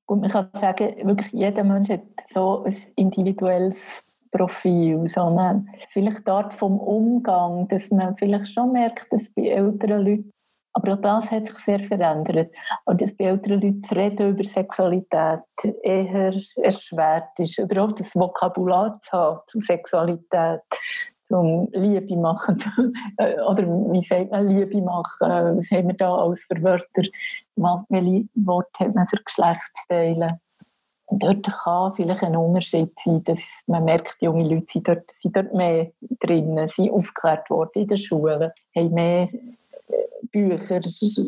Gut, 0.07 0.21
man 0.23 0.31
kann 0.31 0.49
sagen, 0.55 1.07
wirklich 1.07 1.33
jeder 1.33 1.63
Mensch 1.63 1.91
hat 1.91 2.03
so 2.33 2.65
ein 2.65 2.77
individuelles 2.97 4.05
Profil, 4.31 5.09
sondern 5.09 5.69
vielleicht 5.93 6.27
dort 6.27 6.55
vom 6.55 6.79
Umgang, 6.79 7.69
dass 7.69 7.91
man 7.91 8.17
vielleicht 8.17 8.49
schon 8.49 8.73
merkt, 8.73 9.13
dass 9.13 9.29
bei 9.35 9.49
älteren 9.49 10.05
Leuten 10.05 10.33
aber 10.73 10.95
auch 10.95 11.01
das 11.01 11.31
hat 11.31 11.47
sich 11.47 11.59
sehr 11.59 11.81
verändert. 11.81 12.53
Und 12.85 13.03
das 13.03 13.17
bei 13.17 13.25
älteren 13.25 13.61
Leuten 13.61 13.85
zu 13.85 13.95
reden 13.95 14.31
über 14.31 14.45
Sexualität 14.45 15.41
eher 15.83 16.33
erschwert 16.57 17.39
ist. 17.39 17.59
Überhaupt 17.59 18.01
das 18.01 18.15
Vokabular 18.15 19.01
zu 19.03 19.13
haben 19.13 19.41
zu 19.49 19.61
Sexualität, 19.61 20.63
zum 21.31 21.69
Liebe 21.73 22.17
machen. 22.17 22.59
Oder 23.49 23.67
wie 23.93 24.03
sagt 24.03 24.31
man 24.31 24.49
Liebe 24.49 24.81
machen? 24.83 25.59
Was 25.59 25.71
haben 25.71 25.89
wir 25.89 25.97
da 25.97 26.15
alles 26.15 26.45
für 26.45 26.63
Wörter? 26.63 27.03
welche 27.57 28.29
Worte 28.35 28.85
hat 28.85 28.95
man 28.95 29.09
für 29.09 29.23
Geschlechtsteile? 29.23 30.41
Und 31.07 31.25
dort 31.25 31.45
kann 31.45 31.95
vielleicht 31.97 32.23
ein 32.23 32.37
Unterschied 32.37 32.93
sein, 33.05 33.25
dass 33.25 33.41
man 33.67 33.85
merkt, 33.85 34.23
junge 34.23 34.45
Leute 34.45 34.67
sind 34.71 34.87
dort, 34.87 35.11
sind 35.11 35.35
dort 35.35 35.53
mehr 35.53 35.91
drin, 36.21 36.69
sind 36.69 36.93
aufgeklärt 36.93 37.51
worden 37.51 37.83
in 37.83 37.89
den 37.89 37.99
Schulen, 37.99 38.53
haben 38.77 38.95
mehr 38.95 39.29
Bücher, 40.33 40.81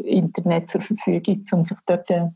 Internet 0.04 0.70
zur 0.70 0.80
Verfügung, 0.82 1.44
um 1.52 1.64
sich 1.64 1.78
dort 1.86 2.08
äh, 2.10 2.28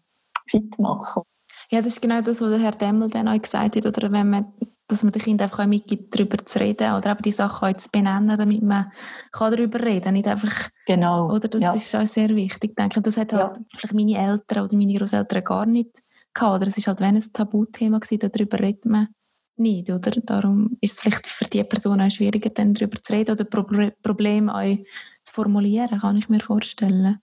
fit 0.48 0.74
zu 0.74 0.82
machen. 0.82 1.22
Ja, 1.70 1.78
das 1.78 1.92
ist 1.92 2.02
genau 2.02 2.20
das, 2.20 2.40
was 2.40 2.50
der 2.50 2.58
Herr 2.58 2.72
Demmel 2.72 3.10
dann 3.10 3.28
auch 3.28 3.40
gesagt 3.40 3.76
hat, 3.76 3.86
oder 3.86 4.12
wenn 4.12 4.30
man, 4.30 4.52
dass 4.86 5.02
man 5.02 5.12
den 5.12 5.22
Kindern 5.22 5.46
einfach 5.46 5.66
mitgibt, 5.66 6.14
darüber 6.14 6.38
zu 6.38 6.60
reden 6.60 6.94
oder 6.94 7.12
eben 7.12 7.22
die 7.22 7.32
Sachen 7.32 7.68
auch 7.68 7.76
zu 7.76 7.90
benennen, 7.90 8.38
damit 8.38 8.62
man 8.62 8.92
kann 9.32 9.52
darüber 9.52 9.80
reden 9.80 10.04
kann, 10.04 10.14
nicht 10.14 10.28
einfach... 10.28 10.68
Genau. 10.86 11.32
Oder 11.32 11.48
das 11.48 11.62
ja. 11.62 11.74
ist 11.74 11.94
auch 11.94 12.06
sehr 12.06 12.28
wichtig, 12.36 12.76
denke 12.76 12.98
ich. 12.98 13.02
Das 13.02 13.16
hat 13.16 13.32
halt 13.32 13.56
ja. 13.56 13.90
meine 13.92 14.18
Eltern 14.18 14.64
oder 14.64 14.76
meine 14.76 14.94
Großeltern 14.94 15.44
gar 15.44 15.66
nicht 15.66 16.02
gehabt, 16.34 16.56
oder 16.56 16.68
es 16.68 16.78
ist 16.78 16.86
halt 16.86 17.00
wenn 17.00 17.16
ein 17.16 17.32
Tabuthema 17.32 17.98
gewesen, 17.98 18.30
darüber 18.32 18.60
redet 18.60 18.84
man 18.86 19.08
nicht, 19.56 19.90
oder? 19.90 20.10
Darum 20.10 20.76
ist 20.80 20.94
es 20.94 21.00
vielleicht 21.00 21.26
für 21.26 21.46
die 21.46 21.64
Person 21.64 22.00
auch 22.00 22.10
schwieriger, 22.10 22.50
dann 22.50 22.74
darüber 22.74 23.02
zu 23.02 23.12
reden 23.12 23.32
oder 23.32 23.44
Probleme 23.44 24.54
auch 24.54 24.78
zu 25.26 25.34
formulieren, 25.34 26.00
kann 26.00 26.16
ich 26.16 26.28
mir 26.28 26.40
vorstellen. 26.40 27.20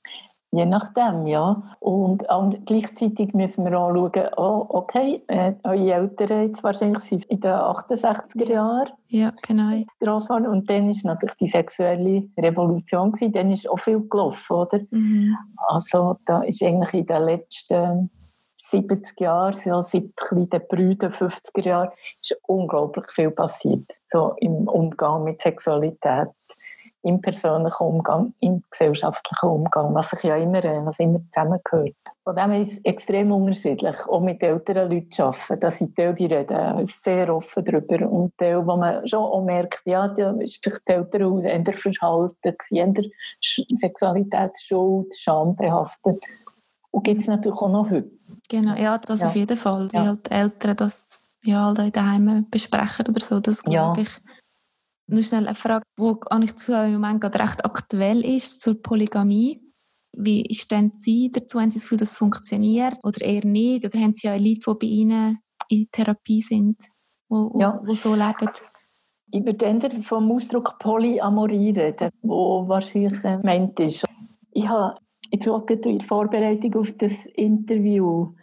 Je 0.51 0.67
nachdem, 0.67 1.25
ja. 1.25 1.63
Und 1.79 2.29
um, 2.29 2.63
gleichzeitig 2.65 3.33
müssen 3.33 3.65
wir 3.65 3.79
auch 3.79 3.91
schauen, 3.91 4.29
oh, 4.37 4.65
okay, 4.69 5.23
äh, 5.27 5.53
eure 5.63 5.93
Eltern 5.93 6.47
jetzt 6.47 6.63
wahrscheinlich 6.63 7.03
sind 7.05 7.25
in 7.25 7.39
den 7.39 7.51
68er 7.51 8.47
Jahren. 8.47 8.89
Ja, 9.07 9.33
genau. 9.41 9.83
Grossmann. 9.99 10.45
Und 10.45 10.69
dann 10.69 10.89
war 10.89 10.95
natürlich 11.03 11.35
die 11.37 11.47
sexuelle 11.47 12.29
Revolution, 12.37 13.13
gewesen. 13.13 13.33
dann 13.33 13.49
ist 13.49 13.67
auch 13.67 13.79
viel 13.79 14.07
gelaufen, 14.07 14.53
oder? 14.53 14.79
Mhm. 14.91 15.35
Also 15.69 16.17
da 16.27 16.43
ist 16.43 16.61
eigentlich 16.61 16.93
in 16.93 17.07
den 17.07 17.23
letzten 17.23 18.11
70 18.69 19.19
Jahren, 19.19 19.53
so 19.53 19.81
seit 19.81 20.11
den 20.31 20.61
Brüdern 20.69 21.13
50er 21.13 21.65
Jahren, 21.65 21.89
ist 22.21 22.37
unglaublich 22.43 23.05
viel 23.11 23.31
passiert, 23.31 23.91
so 24.05 24.35
im 24.39 24.67
Umgang 24.67 25.23
mit 25.23 25.41
Sexualität 25.41 26.29
im 27.03 27.21
persönlichen 27.21 27.83
Umgang, 27.83 28.33
im 28.39 28.63
gesellschaftlichen 28.71 29.49
Umgang, 29.49 29.93
was 29.93 30.09
sich 30.09 30.23
ja 30.23 30.37
immer, 30.37 30.63
was 30.85 30.99
immer 30.99 31.19
zusammengehört. 31.31 31.95
Von 32.23 32.35
dem 32.35 32.53
ist 32.53 32.73
es 32.73 32.79
extrem 32.85 33.31
unterschiedlich, 33.31 33.97
auch 34.07 34.21
mit 34.21 34.41
älteren 34.41 34.89
Leuten 34.89 35.11
zu 35.11 35.25
arbeiten. 35.25 35.59
Da 35.59 35.71
sind 35.71 35.97
die, 35.97 36.13
die 36.13 36.25
reden 36.25 36.89
sehr 37.01 37.35
offen 37.35 37.65
darüber 37.65 38.09
und 38.09 38.33
die, 38.39 38.55
wo 38.55 38.77
man 38.77 39.05
schon 39.07 39.19
auch 39.19 39.43
merkt, 39.43 39.81
ja, 39.85 40.07
da 40.07 40.31
ist 40.39 40.63
vielleicht 40.63 40.87
die 40.87 40.93
Eltern 40.93 41.43
eher 41.43 41.73
verhalten, 41.81 42.55
eher 42.71 42.93
Sexualitätsschuld, 43.41 45.13
Scham 45.17 45.55
behaftet. 45.55 46.23
Und 46.91 47.03
gibt 47.03 47.21
es 47.21 47.27
natürlich 47.27 47.57
auch 47.57 47.69
noch 47.69 47.89
heute. 47.89 48.09
Genau, 48.49 48.75
ja, 48.75 48.97
das 48.97 49.21
ja. 49.21 49.27
auf 49.27 49.35
jeden 49.35 49.57
Fall, 49.57 49.89
ja. 49.91 50.05
halt 50.05 50.31
Eltern 50.31 50.77
das 50.77 51.23
ja, 51.43 51.73
halt 51.77 51.95
daheim 51.95 52.47
besprechen 52.49 53.07
oder 53.07 53.19
so, 53.19 53.39
das 53.39 53.63
glaube 53.63 54.01
ja. 54.01 54.03
ich 54.03 54.09
nur 55.07 55.23
schnell 55.23 55.47
eine 55.47 55.55
Frage, 55.55 55.83
die 55.97 56.15
eigentlich 56.29 56.55
zu 56.55 56.73
im 56.73 56.93
Moment 56.93 57.21
gerade 57.21 57.39
recht 57.39 57.65
aktuell 57.65 58.23
ist, 58.23 58.61
zur 58.61 58.81
Polygamie. 58.81 59.61
Wie 60.15 60.47
stehen 60.53 60.93
Sie 60.95 61.31
dazu? 61.31 61.59
Haben 61.59 61.71
Sie 61.71 61.79
das 61.79 61.83
Gefühl, 61.83 61.97
das 61.97 62.13
funktioniert 62.13 62.95
oder 63.03 63.21
eher 63.21 63.45
nicht? 63.45 63.85
Oder 63.85 63.99
haben 63.99 64.13
Sie 64.13 64.29
auch 64.29 64.37
Leute, 64.37 64.61
die 64.67 64.79
bei 64.79 64.87
Ihnen 64.87 65.39
in 65.69 65.87
Therapie 65.91 66.41
sind, 66.41 66.77
die, 67.29 67.59
ja. 67.59 67.71
so 67.95 68.13
leben? 68.13 68.49
Ich 69.31 69.43
würde 69.43 70.03
vom 70.03 70.31
Ausdruck 70.31 70.77
Polyamorie 70.77 71.71
reden, 71.71 72.09
wo 72.21 72.67
wahrscheinlich 72.67 73.19
gemeint 73.21 73.79
ist. 73.79 74.03
Ich 74.51 74.67
habe 74.67 74.97
jetzt 75.31 75.47
auch 75.47 75.67
in 75.67 75.81
der 75.81 76.07
Vorbereitung 76.07 76.75
auf 76.75 76.91
das 76.99 77.25
Interview 77.33 78.35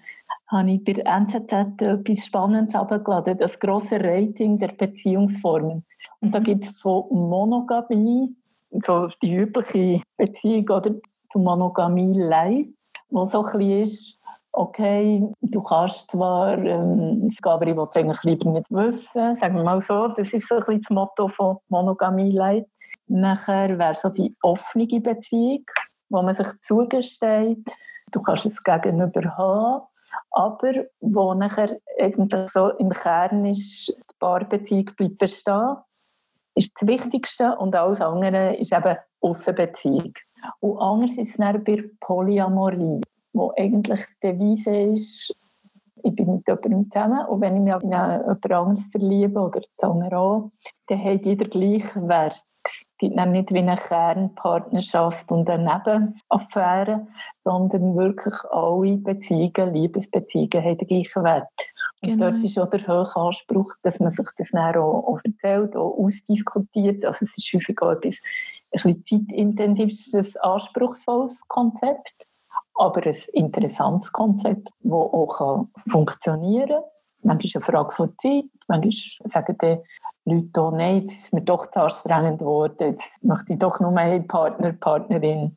habe 0.50 0.72
ich 0.72 0.84
bei 0.84 0.92
NZZ 0.92 1.52
etwas 1.52 2.26
Spannendes 2.26 2.74
abgeladen, 2.74 3.38
das 3.38 3.58
grosse 3.58 4.00
Rating 4.02 4.58
der 4.58 4.68
Beziehungsformen. 4.68 5.84
Und 6.20 6.34
da 6.34 6.38
gibt 6.38 6.64
es 6.64 6.80
von 6.80 7.04
Monogamie, 7.10 8.36
so 8.82 9.08
die 9.22 9.34
übliche 9.34 10.02
Beziehung 10.16 10.68
oder? 10.68 10.94
Zu 11.32 11.38
Monogamie 11.38 12.12
Leid, 12.18 12.68
wo 13.08 13.24
so 13.24 13.44
ein 13.44 13.52
bisschen 13.52 13.82
ist, 13.82 14.18
okay, 14.52 15.22
du 15.40 15.62
kannst 15.62 16.10
zwar, 16.10 16.58
ähm, 16.58 17.30
aber 17.42 17.66
ich 17.66 17.76
will 17.76 17.86
es 17.88 17.96
eigentlich 17.96 18.22
lieber 18.24 18.50
nicht 18.50 18.70
wissen, 18.70 19.36
sagen 19.36 19.56
wir 19.56 19.64
mal 19.64 19.80
so, 19.80 20.08
das 20.08 20.32
ist 20.32 20.48
so 20.48 20.56
ein 20.56 20.60
bisschen 20.60 20.82
das 20.82 20.90
Motto 20.90 21.28
von 21.28 21.58
Monogamie 21.68 22.32
Leid. 22.32 22.66
Nachher 23.06 23.78
wäre 23.78 23.94
so 23.94 24.08
die 24.08 24.34
offene 24.42 25.00
Beziehung, 25.00 25.64
wo 26.08 26.22
man 26.22 26.34
sich 26.34 26.48
zugesteht, 26.62 27.64
du 28.10 28.22
kannst 28.22 28.46
es 28.46 28.62
gegenüber 28.62 29.36
haben, 29.36 29.86
aber 30.32 30.72
wo 31.00 31.34
nachher 31.34 31.78
eigentlich 31.98 32.50
so 32.50 32.70
im 32.70 32.90
Kern 32.90 33.46
ist, 33.46 33.88
die 33.88 34.16
Paarbeziehung 34.18 34.90
bleibt 34.96 35.18
bestehen 35.18 35.76
ist 36.54 36.72
das 36.80 36.88
Wichtigste 36.88 37.56
und 37.56 37.74
alles 37.76 38.00
andere 38.00 38.56
ist 38.56 38.72
eben 38.72 38.96
Aussenbeziehung. 39.20 40.12
Und 40.60 40.78
anders 40.78 41.12
ist 41.12 41.30
es 41.30 41.36
dann 41.36 41.62
bei 41.64 41.84
Polyamorie, 42.00 43.00
wo 43.32 43.52
eigentlich 43.56 44.04
die 44.22 44.28
Devise 44.28 44.76
ist, 44.76 45.34
ich 46.02 46.14
bin 46.14 46.36
mit 46.36 46.48
jemandem 46.48 46.90
zusammen 46.90 47.26
und 47.26 47.40
wenn 47.40 47.56
ich 47.56 47.62
mich 47.62 47.82
in 47.82 47.90
jemand 47.90 48.52
anderes 48.52 48.86
verliebe 48.90 49.40
oder 49.40 49.60
andere 49.82 50.18
auch, 50.18 50.50
dann 50.86 51.04
hat 51.04 51.26
jeder 51.26 51.46
gleichen 51.46 52.08
Wert. 52.08 52.42
Es 52.64 52.84
gibt 52.98 53.16
nicht 53.16 53.52
wie 53.52 53.58
eine 53.58 53.76
Kernpartnerschaft 53.76 55.30
und 55.30 55.48
eine 55.48 55.64
Nebenaffäre, 55.64 57.06
sondern 57.44 57.96
wirklich 57.96 58.34
alle 58.50 58.96
Beziehungen, 58.98 59.74
Liebesbeziehungen 59.74 60.64
haben 60.64 60.78
den 60.78 60.88
gleichen 60.88 61.24
Wert. 61.24 61.48
Genau. 62.02 62.26
Und 62.26 62.34
dort 62.34 62.44
ist 62.44 62.58
auch 62.58 62.70
der 62.70 62.86
hohe 62.86 63.16
Anspruch, 63.16 63.74
dass 63.82 64.00
man 64.00 64.10
sich 64.10 64.26
das 64.38 64.48
dann 64.52 64.76
auch, 64.76 65.06
auch 65.06 65.20
erzählt, 65.22 65.76
auch 65.76 65.98
ausdiskutiert. 65.98 67.04
Also 67.04 67.26
es 67.26 67.36
ist 67.36 67.52
häufig 67.52 67.80
auch 67.82 67.92
etwas 67.92 68.18
ein 68.72 69.02
bisschen 69.02 69.26
zeitintensives, 69.28 70.36
anspruchsvolles 70.36 71.42
Konzept, 71.48 72.14
aber 72.74 73.06
ein 73.06 73.16
interessantes 73.32 74.12
Konzept, 74.12 74.68
das 74.80 74.92
auch 74.92 75.66
funktionieren 75.90 76.68
kann. 76.68 76.84
Manchmal 77.22 77.44
ist 77.44 77.50
es 77.50 77.56
eine 77.56 77.64
Frage 77.64 77.94
von 77.94 78.14
Zeit, 78.18 78.44
manchmal 78.66 79.30
sagen 79.30 79.58
die 79.60 79.78
Leute 80.24 80.60
auch, 80.60 80.72
nein, 80.72 81.02
jetzt 81.02 81.24
ist 81.24 81.32
mir 81.34 81.42
doch 81.42 81.66
zu 81.66 81.80
anstrengend 81.80 82.38
geworden, 82.38 82.94
jetzt 82.94 83.22
möchte 83.22 83.52
ich 83.52 83.58
doch 83.58 83.78
nur 83.80 83.94
einen 83.96 84.26
Partner, 84.26 84.72
Partnerin. 84.72 85.56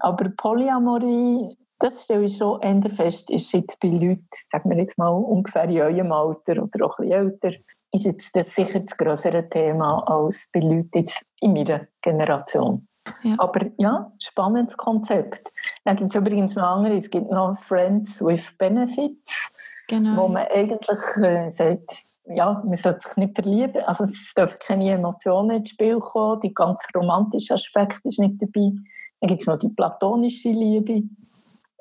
Aber 0.00 0.28
Polyamorie 0.30 1.56
das 1.78 2.04
stelle 2.04 2.24
ich 2.24 2.36
schon 2.36 2.60
eher 2.60 2.90
fest, 2.90 3.30
ist 3.30 3.52
jetzt 3.52 3.78
bei 3.80 3.88
Leuten, 3.88 4.26
sagen 4.50 4.70
wir 4.70 4.78
jetzt 4.78 4.98
mal 4.98 5.08
ungefähr 5.08 5.64
in 5.64 5.80
eurem 5.80 6.12
Alter 6.12 6.62
oder 6.62 6.86
auch 6.86 6.98
ein 6.98 7.08
bisschen 7.08 7.30
älter, 7.30 7.52
ist 7.92 8.04
jetzt 8.04 8.34
das 8.34 8.54
sicher 8.54 8.80
das 8.80 8.96
größere 8.96 9.48
Thema 9.48 10.02
als 10.06 10.48
bei 10.52 10.60
Leuten 10.60 10.90
jetzt 10.94 11.20
in 11.40 11.52
meiner 11.52 11.86
Generation. 12.02 12.88
Ja. 13.22 13.36
Aber 13.38 13.66
ja, 13.76 14.12
spannendes 14.22 14.76
Konzept. 14.76 15.52
Dann 15.84 15.96
gibt 15.96 16.14
es 16.14 16.20
übrigens 16.20 16.54
noch 16.54 16.62
andere, 16.62 16.96
es 16.96 17.10
gibt 17.10 17.30
noch 17.30 17.58
Friends 17.60 18.20
with 18.24 18.50
Benefits, 18.58 19.50
genau. 19.88 20.22
wo 20.22 20.28
man 20.28 20.46
eigentlich 20.48 21.00
äh, 21.22 21.50
sagt, 21.50 22.04
ja, 22.26 22.62
man 22.64 22.76
sollte 22.78 23.06
sich 23.06 23.16
nicht 23.16 23.34
verlieben, 23.34 23.82
also 23.84 24.04
es 24.04 24.32
dürfen 24.34 24.58
keine 24.58 24.90
Emotionen 24.92 25.58
ins 25.58 25.70
Spiel 25.70 25.98
kommen, 26.00 26.40
die 26.40 26.54
ganz 26.54 26.78
romantische 26.96 27.54
Aspekt 27.54 28.00
ist 28.04 28.18
nicht 28.18 28.40
dabei. 28.40 28.72
Dann 29.20 29.28
gibt 29.28 29.42
es 29.42 29.46
noch 29.46 29.58
die 29.58 29.68
platonische 29.68 30.48
Liebe, 30.48 31.02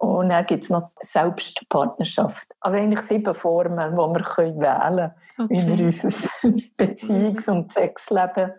und 0.03 0.29
dann 0.29 0.45
gibt 0.45 0.65
es 0.65 0.69
noch 0.69 0.91
Selbstpartnerschaft. 1.01 2.47
Also 2.59 2.77
eigentlich 2.77 3.01
sieben 3.01 3.33
Formen, 3.33 3.91
die 3.91 3.97
wir 3.97 4.15
wählen 4.15 4.25
können, 4.25 5.11
okay. 5.37 5.47
wie 5.49 5.77
wir 5.77 5.85
unser 5.85 6.09
Beziehungs- 6.77 7.49
und 7.49 7.71
Sexleben 7.71 8.51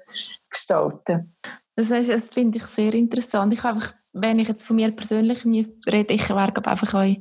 gestalten. 0.48 1.35
Das, 1.76 1.90
heißt, 1.90 2.11
das 2.11 2.30
finde 2.30 2.59
ich 2.59 2.64
sehr 2.64 2.94
interessant. 2.94 3.52
Ich 3.52 3.64
einfach, 3.64 3.92
wenn 4.12 4.38
ich 4.38 4.48
jetzt 4.48 4.64
von 4.64 4.76
mir 4.76 4.90
persönlich 4.92 5.44
rede, 5.87 6.14
ich 6.14 6.28
wäre 6.30 6.66
einfach 6.66 6.94
auch 6.94 7.14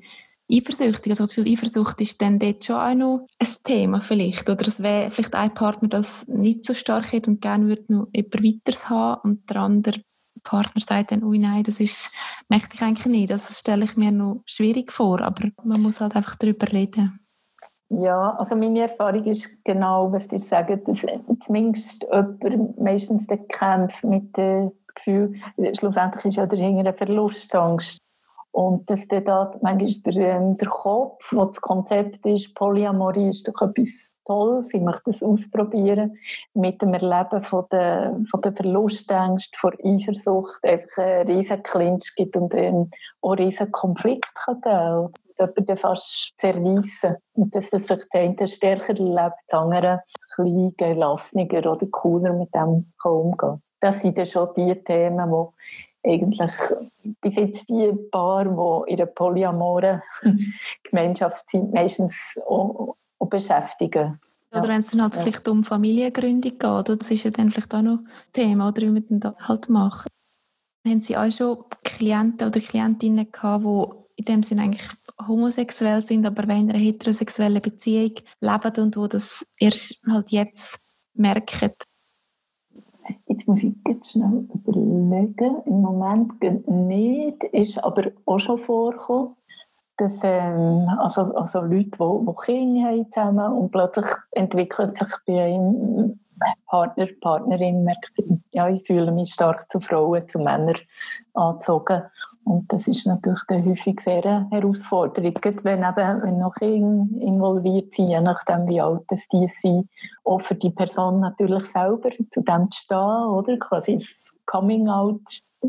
eifersüchtig. 0.52 1.12
Also 1.12 1.24
das 1.24 1.36
Gefühl, 1.36 1.52
Eifersucht 1.52 2.00
ist 2.02 2.22
dann 2.22 2.40
dort 2.40 2.64
schon 2.64 2.76
auch 2.76 2.96
noch 2.96 3.26
ein 3.40 3.48
Thema 3.64 4.00
vielleicht. 4.00 4.50
Oder 4.50 4.68
es 4.68 4.82
wäre 4.82 5.12
vielleicht 5.12 5.36
ein 5.36 5.54
Partner, 5.54 5.90
das 5.90 6.28
nicht 6.28 6.64
so 6.64 6.74
stark 6.74 7.12
hat 7.12 7.28
und 7.28 7.42
gerne 7.42 7.68
würde 7.68 7.86
noch 7.90 8.08
jemand 8.14 8.44
weiteres 8.44 8.90
haben 8.90 9.22
und 9.24 9.50
der 9.50 9.58
andere 9.58 10.02
Partner 10.44 10.82
sagt 10.82 11.12
dann, 11.12 11.24
ui 11.24 11.40
nein, 11.40 11.64
das 11.64 11.80
ist, 11.80 12.14
möchte 12.50 12.76
ich 12.76 12.82
eigentlich 12.82 13.06
nicht. 13.08 13.32
Das 13.32 13.58
stelle 13.60 13.86
ich 13.86 13.98
mir 13.98 14.12
noch 14.12 14.44
schwierig 14.46 14.92
vor, 14.92 15.22
aber 15.22 15.50
man 15.64 15.82
muss 15.82 16.02
halt 16.02 16.16
einfach 16.16 16.36
darüber 16.36 16.72
reden. 16.72 17.20
Ja, 17.90 18.36
also 18.38 18.56
meine 18.56 18.82
Erfahrung 18.82 19.24
ist 19.26 19.50
genau, 19.64 20.12
was 20.12 20.32
ihr 20.32 20.42
sagt, 20.42 20.88
dass 20.88 21.06
zumindest 21.46 22.04
jemand 22.12 22.80
meistens 22.80 23.28
den 23.28 23.48
Kampf 23.48 24.02
mit 24.04 24.36
dem 24.36 24.72
Gefühl, 24.96 25.36
schlussendlich 25.78 26.26
ist 26.26 26.38
ja 26.38 26.48
dahinter 26.48 26.80
eine 26.80 26.94
Verlustangst. 26.94 28.00
Und 28.52 28.88
dass 28.90 29.08
dann 29.08 29.26
da 29.26 29.52
manchmal 29.62 30.14
der, 30.14 30.38
ähm, 30.38 30.58
der 30.58 30.70
Kopf, 30.70 31.32
wo 31.34 31.46
das 31.46 31.60
Konzept 31.60 32.26
ist, 32.26 32.54
Polyamorie 32.54 33.30
ist 33.30 33.48
doch 33.48 33.62
etwas 33.62 34.13
toll, 34.26 34.64
sie 34.64 34.80
möchte 34.80 35.12
es 35.12 35.24
ausprobieren, 35.24 36.18
mit 36.54 36.82
dem 36.82 36.94
Erleben 36.94 37.44
von 37.44 37.66
der, 37.72 38.20
von 38.30 38.42
der 38.42 38.54
Verlustängste, 38.54 39.58
von 39.58 39.74
Eifersucht, 39.84 40.64
einfach 40.64 40.98
einen 40.98 41.28
riesen 41.28 41.64
Clinch 41.64 42.14
gibt 42.16 42.36
und 42.36 42.54
einen, 42.54 42.92
auch 43.22 43.32
einen 43.32 43.46
riesen 43.46 43.72
Konflikt 43.72 44.34
kann 44.36 44.62
geben 44.62 45.14
jemanden 45.40 45.78
fast 45.78 46.34
zerreissen. 46.38 47.18
Und 47.34 47.56
dass 47.56 47.70
das 47.70 47.84
vielleicht 47.84 48.14
der 48.14 48.22
eine 48.22 48.48
stärker 48.48 48.98
erlebt, 48.98 49.36
der 49.52 49.60
andere 49.60 50.04
ein 50.38 50.74
gelassener 50.78 51.72
oder 51.72 51.86
cooler 51.88 52.34
mit 52.34 52.54
dem 52.54 52.92
kann 53.02 53.12
umgehen 53.12 53.62
Das 53.80 54.02
sind 54.02 54.18
dann 54.18 54.26
schon 54.26 54.50
die 54.56 54.76
Themen, 54.84 55.32
die 55.32 56.10
eigentlich 56.10 56.54
bis 57.22 57.36
jetzt 57.36 57.70
die 57.70 57.94
Paar, 58.12 58.46
die 58.46 58.92
in 58.92 59.00
einer 59.00 59.06
polyamoren 59.06 60.02
Gemeinschaft 60.84 61.50
sind, 61.50 61.74
meistens 61.74 62.18
auch 62.48 62.96
und 63.24 63.30
beschäftigen. 63.30 64.20
Oder 64.52 64.68
wenn 64.68 64.82
es 64.82 64.92
dann 64.92 65.02
halt 65.02 65.16
ja. 65.16 65.24
vielleicht 65.24 65.48
um 65.48 65.64
Familiengründung 65.64 66.60
geht, 66.60 66.90
das 66.90 67.10
ist 67.10 67.24
ja 67.24 67.32
dann 67.32 67.50
vielleicht 67.50 67.74
auch 67.74 67.82
noch 67.82 68.00
Thema, 68.34 68.68
oder 68.68 68.82
wie 68.84 68.90
man 68.90 69.20
das 69.20 69.34
halt 69.48 69.70
macht. 69.70 70.08
Haben 70.86 71.02
Sie 71.02 71.18
auch 71.18 71.32
schon 71.32 71.64
Klienten 71.84 72.48
oder 72.48 72.60
Klientinnen 72.60 73.32
gehabt, 73.32 73.64
die 73.64 74.20
in 74.22 74.26
dem 74.26 74.44
Sinne 74.44 74.64
eigentlich 74.64 74.88
homosexuell 75.28 76.02
sind, 76.02 76.26
aber 76.26 76.44
in 76.44 76.70
einer 76.70 76.78
heterosexuellen 76.78 77.62
Beziehung 77.62 78.16
leben 78.42 78.84
und 78.84 78.98
wo 78.98 79.08
das 79.08 79.48
erst 79.58 80.04
halt 80.08 80.32
jetzt 80.32 80.80
merken? 81.14 81.72
Jetzt 83.28 83.48
muss 83.48 83.60
ich 83.64 83.74
jetzt 83.88 84.12
schnell 84.12 84.48
überlegen. 84.54 85.62
Im 85.66 85.82
Moment 85.82 86.34
nicht, 86.68 87.44
ist 87.46 87.84
aber 87.84 88.12
auch 88.26 88.40
schon 88.40 88.60
vorgekommen, 88.60 89.36
dass 89.98 90.20
ähm, 90.24 90.88
also, 91.00 91.34
also 91.36 91.62
Leute, 91.62 91.92
die, 91.92 92.26
die 92.26 92.36
Kinder 92.46 92.90
haben 92.90 93.12
zusammen 93.12 93.54
und 93.54 93.72
plötzlich 93.72 94.08
entwickelt 94.32 94.98
sich 94.98 95.16
bei 95.26 95.44
einem 95.44 96.20
Partner, 96.68 97.08
Partnerin 97.22 97.84
merkt, 97.84 98.12
ja, 98.52 98.68
ich 98.70 98.86
fühle 98.86 99.12
mich 99.12 99.34
stark 99.34 99.72
zu 99.72 99.80
Frauen, 99.80 100.28
zu 100.28 100.40
Männern 100.40 100.76
angezogen. 101.34 102.04
Und 102.46 102.72
das 102.74 102.88
ist 102.88 103.08
natürlich 103.08 103.40
dann 103.48 103.66
häufig 103.66 104.02
sehr 104.02 104.26
eine 104.26 104.50
Herausforderung, 104.52 105.34
wenn, 105.64 105.84
eben, 105.84 106.24
wenn 106.24 106.38
noch 106.40 106.56
Kinder 106.56 107.22
involviert 107.22 107.94
sind, 107.96 108.10
je 108.10 108.20
nachdem 108.20 108.68
wie 108.68 108.82
alt 108.82 109.06
es 109.12 109.28
die 109.30 109.48
sind, 109.48 109.90
auch 110.26 110.42
für 110.42 110.56
die 110.56 110.72
Person 110.72 111.22
natürlich 111.22 111.66
selber 111.72 112.10
zu 112.32 112.42
dem 112.42 112.70
zu 112.70 112.82
stehen, 112.82 112.98
oder? 112.98 113.58
quasi 113.60 113.96
das 113.96 114.34
Coming-out 114.46 115.22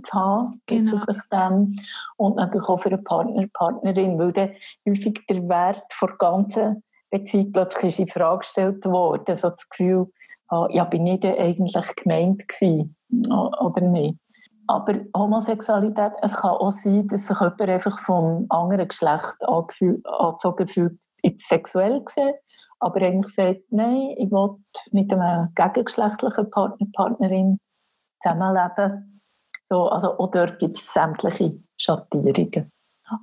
zu 0.02 0.12
haben, 0.12 0.60
genau. 0.66 1.04
dem. 1.32 1.78
und 2.16 2.36
natürlich 2.36 2.68
auch 2.68 2.80
für 2.80 2.90
einen 2.90 3.04
Partner, 3.04 3.46
Partnerin, 3.52 4.18
weil 4.18 4.32
dann 4.32 4.50
häufig 4.88 5.14
der 5.28 5.48
Wert 5.48 5.84
der 6.00 6.08
ganzen 6.18 6.82
Beziehung 7.10 7.52
plötzlich 7.52 7.98
in 8.00 8.08
Frage 8.08 8.38
gestellt 8.38 8.84
worden, 8.86 9.36
so 9.36 9.50
das 9.50 9.68
Gefühl, 9.68 10.10
ah, 10.48 10.66
ja, 10.70 10.84
bin 10.84 11.06
ich 11.06 11.20
denn 11.20 11.38
eigentlich 11.38 11.96
gemeint 11.96 12.48
gewesen, 12.48 12.96
oder 13.28 13.80
nicht? 13.80 14.18
Aber 14.66 14.94
Homosexualität, 15.14 16.12
es 16.22 16.34
kann 16.34 16.50
auch 16.50 16.70
sein, 16.70 17.06
dass 17.08 17.26
sich 17.26 17.38
jemand 17.38 17.60
einfach 17.60 18.00
vom 18.00 18.46
anderen 18.48 18.88
Geschlecht 18.88 19.36
angezogen 19.46 20.68
fühlt, 20.68 20.98
jetzt 21.22 21.48
sexuell 21.48 22.02
gesehen, 22.02 22.34
aber 22.80 23.00
eigentlich 23.02 23.34
sagt, 23.34 23.60
nein, 23.70 24.14
ich 24.16 24.30
will 24.30 24.56
mit 24.92 25.12
einem 25.12 25.52
gegengeschlechtlichen 25.54 26.50
Partner, 26.50 26.86
Partnerin 26.94 27.58
zusammenleben. 28.22 29.13
So, 29.64 29.88
also 29.88 30.18
auch 30.18 30.30
dort 30.30 30.58
gibt 30.58 30.76
es 30.76 30.92
sämtliche 30.92 31.58
Schattierungen. 31.76 32.70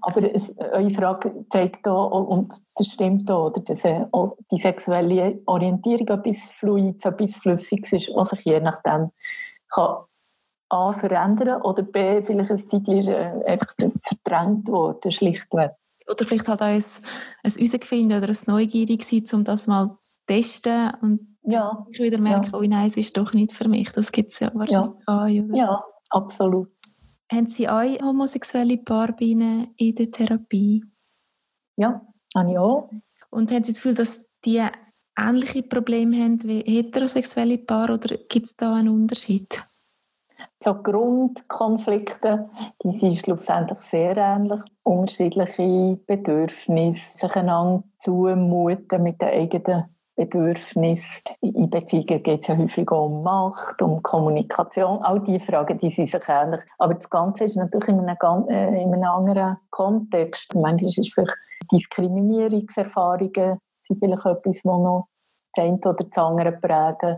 Aber 0.01 0.33
es, 0.33 0.55
eure 0.57 0.91
Frage 0.91 1.45
zeigt 1.49 1.87
auch, 1.87 2.27
und 2.27 2.53
das 2.75 2.87
stimmt 2.87 3.29
auch, 3.31 3.47
oder, 3.47 3.61
dass 3.61 3.83
äh, 3.83 4.05
die 4.51 4.59
sexuelle 4.59 5.41
Orientierung 5.45 6.07
etwas 6.07 6.51
Fluides, 6.59 7.03
etwas 7.03 7.35
Flüssiges 7.37 7.93
ist, 7.93 8.09
was 8.13 8.29
sich 8.29 8.41
je 8.41 8.59
nachdem 8.59 9.11
kann 9.69 9.97
A 10.69 10.93
verändern 10.93 11.61
oder 11.63 11.83
B 11.83 12.21
vielleicht 12.21 12.51
ein 12.51 12.57
Zeitchen 12.57 13.07
äh, 13.07 13.43
einfach 13.45 13.73
verdrängt 14.03 14.67
worden, 14.69 15.11
schlichtweg. 15.11 15.71
Oder 16.07 16.25
vielleicht 16.25 16.47
halt 16.47 16.61
auch 16.61 16.67
ein, 16.67 16.83
ein 17.43 17.51
Herausfinden 17.51 18.17
oder 18.17 18.29
ein 18.29 18.37
Neugierig 18.47 19.03
sein, 19.03 19.25
um 19.33 19.43
das 19.43 19.67
mal 19.67 19.87
zu 19.87 19.97
testen 20.27 20.93
und 21.01 21.37
ja. 21.43 21.85
ich 21.91 21.99
wieder 21.99 22.19
merke, 22.19 22.51
ja. 22.51 22.57
oh 22.57 22.61
nein, 22.61 22.87
es 22.87 22.97
ist 22.97 23.17
doch 23.17 23.33
nicht 23.33 23.51
für 23.51 23.67
mich. 23.67 23.91
Das 23.91 24.11
gibt 24.11 24.31
es 24.31 24.39
ja 24.39 24.51
wahrscheinlich 24.53 24.95
ja. 25.07 25.23
auch. 25.23 25.27
Ja, 25.27 25.83
absolut. 26.11 26.69
Haben 27.31 27.47
Sie 27.47 27.67
auch 27.67 28.01
homosexuelle 28.01 28.77
Paare 28.77 29.15
in 29.19 29.95
der 29.95 30.11
Therapie? 30.11 30.83
Ja, 31.77 32.05
habe 32.35 32.51
ich 32.51 32.57
auch. 32.57 32.89
Und 33.29 33.51
haben 33.51 33.63
Sie 33.63 33.71
das 33.71 33.81
Gefühl, 33.81 33.95
dass 33.95 34.29
die 34.43 34.61
ähnliche 35.17 35.63
Probleme 35.63 36.23
haben 36.23 36.43
wie 36.43 36.61
heterosexuelle 36.61 37.57
Paare 37.57 37.93
oder 37.93 38.17
gibt 38.17 38.45
es 38.45 38.55
da 38.55 38.75
einen 38.75 38.89
Unterschied? 38.89 39.63
So 40.63 40.75
Grundkonflikte, 40.75 42.49
die 42.83 42.99
sind 42.99 43.15
schlussendlich 43.15 43.79
sehr 43.79 44.17
ähnlich. 44.17 44.59
Unterschiedliche 44.83 45.99
Bedürfnisse, 46.05 47.17
sich 47.17 47.35
einander 47.35 47.83
zumuten 47.99 49.03
mit 49.03 49.21
den 49.21 49.29
eigenen 49.29 49.85
Bedürfnissen. 50.15 51.23
In 51.41 51.69
Beziehungen 51.69 52.23
geht 52.23 52.41
es 52.41 52.47
ja 52.47 52.57
häufig 52.57 52.89
um 52.91 53.23
Macht, 53.23 53.81
um 53.81 54.01
Kommunikation. 54.03 54.99
All 55.03 55.19
diese 55.21 55.45
Fragen 55.45 55.77
die 55.79 55.91
sind 55.91 56.09
sich 56.09 56.21
ähnlich. 56.27 56.61
Aber 56.77 56.93
das 56.93 57.09
Ganze 57.09 57.45
ist 57.45 57.55
natürlich 57.55 57.89
in 57.89 57.99
einem, 57.99 58.49
äh, 58.49 58.81
in 58.81 58.93
einem 58.93 59.03
anderen 59.03 59.57
Kontext. 59.69 60.53
Manchmal 60.55 60.89
ist 60.89 61.13
vielleicht 61.13 61.37
Diskriminierungserfahrungen 61.71 63.59
sind 63.87 63.99
vielleicht 63.99 64.25
etwas, 64.25 64.57
was 64.63 64.63
noch 64.63 65.07
das 65.53 65.65
eine 65.65 65.77
oder 65.77 65.93
das 66.03 66.17
andere 66.17 66.51
prägen. 66.53 67.17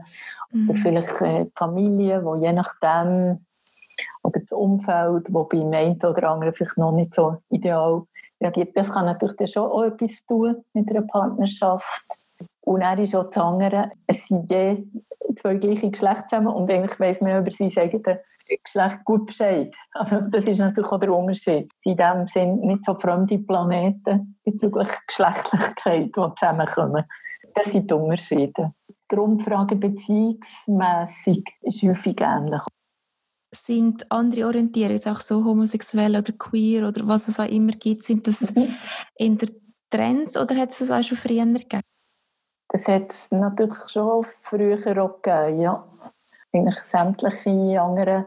Mhm. 0.52 0.70
Oder 0.70 0.80
vielleicht 0.82 1.22
äh, 1.22 1.46
die 1.46 1.52
Familie, 1.56 2.22
die 2.22 2.46
je 2.46 2.54
nachdem, 2.54 3.46
oder 4.24 4.40
das 4.40 4.52
Umfeld, 4.52 5.28
wo 5.32 5.44
bei 5.44 5.58
dem 5.58 5.74
einen 5.74 6.02
oder 6.04 6.30
anderen 6.30 6.54
vielleicht 6.54 6.78
noch 6.78 6.92
nicht 6.92 7.14
so 7.14 7.38
ideal 7.50 8.04
reagiert. 8.42 8.76
Das 8.76 8.90
kann 8.90 9.06
natürlich 9.06 9.52
schon 9.52 9.70
auch 9.70 9.84
etwas 9.84 10.26
tun 10.26 10.64
mit 10.74 10.90
einer 10.90 11.04
Partnerschaft. 11.04 12.06
Und 12.66 12.82
er 12.82 12.98
ist 12.98 13.16
auch 13.16 13.30
das 13.30 13.38
andere, 13.38 13.92
es 14.08 14.26
sind 14.26 14.50
je 14.50 14.84
zwei 15.38 15.56
gleiche 15.56 15.92
Geschlechter 15.92 16.28
zusammen 16.30 16.48
und 16.48 16.72
eigentlich 16.72 17.00
weiss 17.00 17.22
man 17.22 17.42
über 17.42 17.52
sein 17.52 17.72
eigenes 17.76 18.20
Geschlecht 18.64 19.04
gut 19.06 19.26
Bescheid. 19.28 19.74
Also 19.94 20.22
das 20.22 20.46
ist 20.46 20.60
natürlich 20.60 20.92
auch 20.92 21.00
der 21.00 21.14
Unterschied. 21.14 21.72
In 21.84 21.98
dem 21.98 22.26
sind 22.26 22.62
nicht 22.62 22.86
so 22.86 22.96
fremde 22.96 23.38
Planeten 23.38 24.38
bezüglich 24.44 24.90
Geschlechtlichkeit, 25.08 26.16
die 26.16 26.36
zusammenkommen. 26.40 27.04
Das 27.54 27.72
sind 27.72 27.90
die 27.90 27.94
Unterschiede. 27.94 28.74
Die 28.90 29.16
Grundfrage 29.16 29.76
beziehungsmässig 29.76 31.44
ist 31.62 31.84
häufig 31.84 32.20
ähnlich. 32.22 32.62
Sind 33.54 34.12
andere 34.12 34.48
Orientierungen, 34.48 35.06
auch 35.06 35.22
so 35.22 35.46
homosexuell 35.46 36.16
oder 36.16 36.32
queer 36.32 36.88
oder 36.88 37.08
was 37.08 37.28
es 37.28 37.40
auch 37.40 37.48
immer 37.48 37.74
gibt, 37.74 38.04
sind 38.04 38.26
das 38.26 38.56
mhm. 38.56 38.74
in 39.16 39.38
der 39.38 39.50
Trends 39.92 40.36
oder 40.36 40.56
hat 40.56 40.72
es 40.72 40.80
das 40.80 40.90
auch 40.90 41.04
schon 41.04 41.18
früher 41.18 41.46
gegeben? 41.46 41.84
Das 42.74 42.88
hat 42.88 43.12
es 43.12 43.32
natürlich 43.32 43.78
schon 43.88 44.26
früher 44.42 45.04
auch 45.04 45.22
gegeben, 45.22 45.62
ja. 45.62 45.84
Eigentlich 46.52 46.84
sämtliche 46.84 47.82
andere 47.82 48.26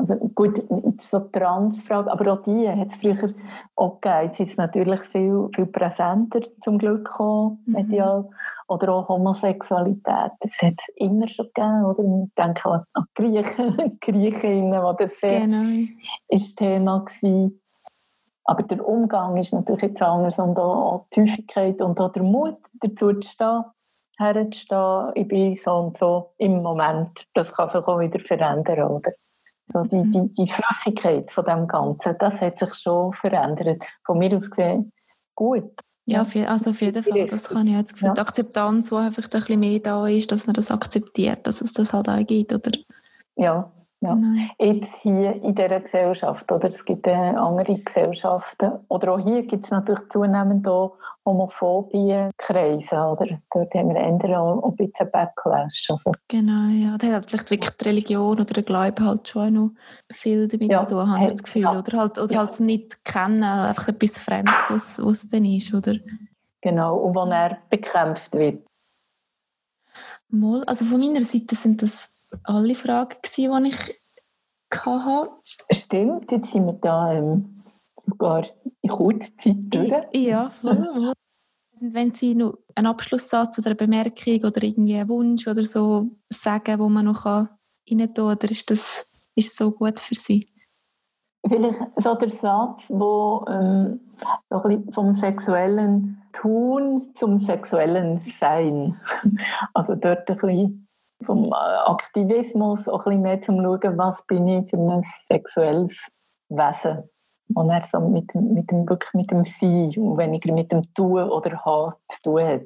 also 0.00 0.14
gut, 0.34 0.62
so 1.00 1.20
Transfrage, 1.20 2.10
aber 2.10 2.32
auch 2.32 2.42
die 2.42 2.68
hat 2.68 2.88
es 2.88 2.96
früher 2.96 3.34
auch 3.76 4.00
gegeben. 4.00 4.26
Jetzt 4.26 4.40
ist 4.40 4.50
es 4.52 4.56
natürlich 4.56 5.00
viel, 5.12 5.48
viel 5.54 5.66
präsenter 5.66 6.40
zum 6.62 6.78
Glück 6.78 7.04
gekommen, 7.04 7.62
mhm. 7.66 7.72
medial. 7.72 8.28
Oder 8.68 8.94
auch 8.94 9.08
Homosexualität, 9.08 10.32
das 10.40 10.62
hat 10.62 10.74
es 10.78 10.94
immer 10.94 11.28
schon 11.28 11.46
gegeben. 11.46 11.84
Oder? 11.84 12.24
Ich 12.24 12.34
denke 12.34 12.70
an 12.70 12.84
Griechen, 13.14 13.98
Griechinnen, 14.00 14.82
wo 14.82 14.92
das 14.92 15.18
sehr 15.18 15.40
genau. 15.40 15.64
ist 16.28 16.56
Thema 16.56 17.04
gewesen. 17.04 17.59
Aber 18.50 18.64
der 18.64 18.84
Umgang 18.84 19.36
ist 19.36 19.52
natürlich 19.52 19.82
jetzt 19.82 20.02
anders 20.02 20.36
und 20.40 20.58
auch 20.58 21.06
die 21.14 21.20
Häufigkeit 21.20 21.80
und 21.80 22.00
auch 22.00 22.10
der 22.10 22.24
Mut, 22.24 22.56
dazu 22.80 23.12
zu 23.12 23.30
stehen, 23.30 23.64
herzustehen, 24.18 25.12
ich 25.14 25.28
bin 25.28 25.54
so 25.54 25.70
und 25.70 25.96
so 25.96 26.32
im 26.36 26.60
Moment. 26.60 27.28
Das 27.34 27.52
kann 27.52 27.70
sich 27.70 27.86
auch 27.86 28.00
wieder 28.00 28.18
verändern, 28.18 28.90
oder? 28.90 29.12
So 29.72 29.84
die, 29.84 30.02
die, 30.10 30.34
die 30.34 30.50
Flüssigkeit 30.50 31.30
von 31.30 31.44
dem 31.44 31.68
Ganzen, 31.68 32.16
das 32.18 32.40
hat 32.40 32.58
sich 32.58 32.74
schon 32.74 33.12
verändert. 33.12 33.84
Von 34.04 34.18
mir 34.18 34.36
aus 34.36 34.50
gesehen 34.50 34.92
gut. 35.36 35.70
Ja, 36.06 36.26
also 36.48 36.70
auf 36.70 36.80
jeden 36.80 37.04
Fall, 37.04 37.26
das 37.28 37.50
kann 37.50 37.68
ich 37.68 37.74
jetzt 37.74 37.92
Gefühl. 37.92 38.08
Ja. 38.08 38.14
Die 38.14 38.20
Akzeptanz, 38.20 38.88
die 38.88 38.96
einfach 38.96 39.22
ein 39.22 39.30
bisschen 39.30 39.60
mehr 39.60 39.78
da 39.78 40.08
ist, 40.08 40.32
dass 40.32 40.48
man 40.48 40.54
das 40.54 40.72
akzeptiert, 40.72 41.46
dass 41.46 41.60
es 41.60 41.72
das 41.72 41.92
halt 41.92 42.08
auch 42.08 42.26
gibt, 42.26 42.52
oder? 42.52 42.72
Ja, 43.36 43.70
ja. 44.00 44.18
Jetzt 44.58 44.96
hier 45.02 45.42
in 45.42 45.54
dieser 45.54 45.80
Gesellschaft, 45.80 46.50
oder? 46.50 46.70
Es 46.70 46.84
gibt 46.84 47.06
äh, 47.06 47.12
andere 47.12 47.78
Gesellschaften. 47.78 48.72
Oder 48.88 49.12
auch 49.12 49.18
hier 49.18 49.42
gibt 49.42 49.66
es 49.66 49.70
natürlich 49.70 50.08
zunehmend 50.10 50.66
auch 50.66 50.96
homophobie 51.26 52.30
Kreise, 52.38 52.96
oder? 52.96 53.38
Dort 53.52 53.74
haben 53.74 53.90
wir 53.90 53.96
eher 53.96 54.40
auch 54.40 54.64
ein 54.64 54.76
bisschen 54.76 55.10
Backlash. 55.10 55.90
Also. 55.90 56.12
Genau, 56.28 56.68
ja. 56.70 56.96
Da 56.96 57.08
hat 57.08 57.26
vielleicht 57.26 57.50
wirklich 57.50 57.76
die 57.76 57.84
Religion 57.84 58.40
oder 58.40 58.44
der 58.44 58.62
Glaube 58.62 59.04
halt 59.04 59.28
schon 59.28 59.52
noch 59.52 59.70
viel 60.10 60.48
damit 60.48 60.72
ja, 60.72 60.86
zu 60.86 60.94
tun, 60.94 61.10
habe 61.10 61.24
ich 61.26 61.32
das 61.32 61.42
Gefühl. 61.42 61.62
Ja. 61.62 61.78
Oder 61.78 61.98
halt, 61.98 62.18
oder 62.18 62.32
ja. 62.32 62.38
halt 62.40 62.60
nicht 62.60 63.04
kennen, 63.04 63.42
einfach 63.42 63.88
etwas 63.88 64.18
Fremdes, 64.18 64.54
was, 64.70 64.98
was 65.04 65.24
es 65.24 65.28
dann 65.28 65.44
ist, 65.44 65.74
oder? 65.74 65.96
Genau, 66.62 66.96
und 66.96 67.14
wo 67.14 67.24
er 67.30 67.58
bekämpft 67.68 68.34
wird. 68.34 68.64
Mal, 70.28 70.64
also 70.64 70.84
von 70.84 71.00
meiner 71.00 71.22
Seite 71.22 71.54
sind 71.54 71.82
das 71.82 72.14
alle 72.44 72.74
Fragen, 72.74 73.16
gewesen, 73.22 73.64
die 73.64 73.70
ich 73.70 74.00
hatte. 74.72 75.30
Stimmt, 75.72 76.30
jetzt 76.30 76.52
sind 76.52 76.66
wir 76.66 76.74
da 76.74 77.12
ähm, 77.12 77.62
sogar 78.06 78.44
in 78.82 78.90
kurzer 78.90 79.36
Zeit 79.38 79.56
durch. 79.68 79.92
Ja, 80.14 80.50
voll. 80.50 81.12
Wenn 81.80 82.12
Sie 82.12 82.34
noch 82.34 82.58
einen 82.74 82.88
Abschlusssatz 82.88 83.58
oder 83.58 83.68
eine 83.68 83.76
Bemerkung 83.76 84.44
oder 84.44 84.62
irgendwie 84.62 84.96
einen 84.96 85.08
Wunsch 85.08 85.48
oder 85.48 85.64
so 85.64 86.10
sagen, 86.28 86.78
wo 86.78 86.88
man 86.88 87.06
noch 87.06 87.24
rein 87.24 87.48
tun 87.86 88.14
kann, 88.14 88.24
oder 88.26 88.50
ist 88.50 88.70
das 88.70 89.06
ist 89.34 89.56
so 89.56 89.70
gut 89.70 89.98
für 89.98 90.14
Sie? 90.14 90.46
Vielleicht 91.48 91.80
so 91.96 92.14
der 92.16 92.30
Satz, 92.30 92.84
wo 92.90 93.46
ähm, 93.48 94.00
so 94.50 94.62
ein 94.62 94.92
vom 94.92 95.14
sexuellen 95.14 96.22
Tun 96.32 97.14
zum 97.14 97.40
sexuellen 97.40 98.20
Sein. 98.38 99.00
Also 99.72 99.94
dort 99.94 100.28
ein 100.30 100.36
bisschen 100.36 100.88
vom 101.24 101.46
äh, 101.46 101.90
Aktivismus 101.90 102.88
auch 102.88 103.06
ein 103.06 103.10
bisschen 103.10 103.22
mehr 103.22 103.42
zum 103.42 103.62
Schauen, 103.62 103.98
was 103.98 104.24
bin 104.26 104.48
ich 104.48 104.70
für 104.70 104.78
ein 104.78 105.04
sexuelles 105.26 105.96
Wesen. 106.48 107.08
wo 107.48 107.68
er 107.68 107.84
so 107.90 108.00
mit, 108.00 108.34
mit, 108.34 108.70
dem, 108.70 108.88
wirklich 108.88 109.12
mit 109.14 109.30
dem 109.30 109.44
Sein 109.44 109.92
und 109.96 110.18
weniger 110.18 110.52
mit 110.52 110.70
dem 110.72 110.82
Tun 110.94 111.28
oder 111.30 111.64
Haben 111.64 111.94
zu 112.08 112.22
tun 112.22 112.44
hat. 112.44 112.62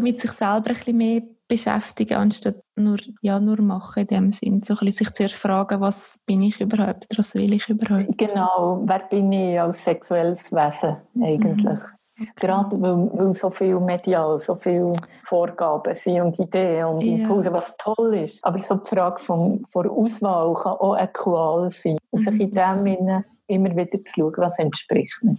Mit 0.00 0.20
sich 0.20 0.32
selber 0.32 0.70
ein 0.70 0.74
bisschen 0.74 0.96
mehr 0.96 1.22
beschäftigen, 1.48 2.18
anstatt 2.18 2.56
nur, 2.76 2.98
ja, 3.22 3.40
nur 3.40 3.60
machen 3.62 4.00
in 4.02 4.06
dem 4.08 4.32
Sinn. 4.32 4.62
So 4.62 4.74
ein 4.74 4.78
bisschen 4.80 5.06
sich 5.06 5.14
zuerst 5.14 5.34
fragen, 5.36 5.80
was 5.80 6.20
bin 6.26 6.42
ich 6.42 6.60
überhaupt 6.60 7.06
was 7.16 7.34
will 7.34 7.54
ich 7.54 7.68
überhaupt. 7.68 8.18
Genau, 8.18 8.82
wer 8.84 8.98
bin 9.00 9.32
ich 9.32 9.60
als 9.60 9.82
sexuelles 9.82 10.40
Wesen 10.52 10.96
eigentlich? 11.22 11.64
Mhm. 11.64 11.95
Gerade 12.36 12.80
weil, 12.80 13.10
weil 13.12 13.34
so 13.34 13.50
viel 13.50 13.78
medial, 13.78 14.40
so 14.40 14.54
viele 14.54 14.92
Vorgaben 15.24 15.94
sind 15.94 16.20
und 16.22 16.38
Ideen 16.38 16.86
und 16.86 17.02
Impulse, 17.02 17.50
ja. 17.50 17.54
was 17.54 17.74
toll 17.76 18.14
ist. 18.16 18.42
Aber 18.42 18.58
so 18.58 18.76
die 18.76 18.88
Frage 18.88 19.22
von, 19.22 19.66
von 19.70 19.88
Auswahl 19.88 20.54
kann 20.54 20.72
auch 20.72 20.94
eine 20.94 21.08
Qual 21.08 21.70
sein. 21.70 21.98
Und 22.10 22.20
sich 22.20 22.40
in 22.40 22.50
mhm. 22.50 22.84
dem 22.84 23.24
immer 23.48 23.76
wieder 23.76 24.04
zu 24.04 24.12
schauen, 24.14 24.34
was 24.38 24.58
entspricht 24.58 25.18
mir. 25.22 25.36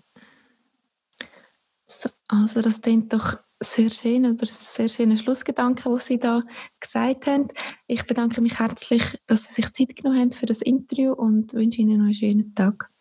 Also 2.28 2.61
das 2.61 2.82
klingt 2.82 3.13
doch 3.13 3.38
sehr 3.59 3.89
schön 3.89 4.25
oder 4.25 4.45
sehr 4.45 4.89
schöner 4.89 5.15
Schlussgedanke, 5.15 5.89
was 5.89 6.05
Sie 6.05 6.19
da 6.19 6.43
gesagt 6.80 7.28
haben. 7.28 7.47
Ich 7.88 8.05
bedanke 8.05 8.41
mich 8.41 8.59
herzlich, 8.59 9.19
dass 9.25 9.47
Sie 9.47 9.53
sich 9.53 9.73
Zeit 9.73 9.95
genommen 9.95 10.19
haben 10.19 10.32
für 10.32 10.45
das 10.45 10.61
Interview 10.61 11.13
und 11.13 11.53
wünsche 11.53 11.82
Ihnen 11.82 11.97
noch 11.97 12.05
einen 12.05 12.13
schönen 12.13 12.53
Tag. 12.53 12.91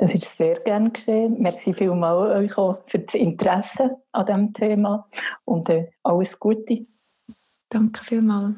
Das 0.00 0.14
ist 0.14 0.38
sehr 0.38 0.58
gern 0.60 0.94
geschehen. 0.94 1.36
Merci 1.40 1.74
vielmals 1.74 2.34
euch 2.34 2.56
auch 2.56 2.78
für 2.86 3.00
das 3.00 3.14
Interesse 3.14 3.98
an 4.12 4.26
diesem 4.26 4.54
Thema 4.54 5.06
und 5.44 5.68
äh, 5.68 5.90
alles 6.02 6.38
Gute. 6.40 6.86
Danke 7.68 8.02
vielmals. 8.02 8.54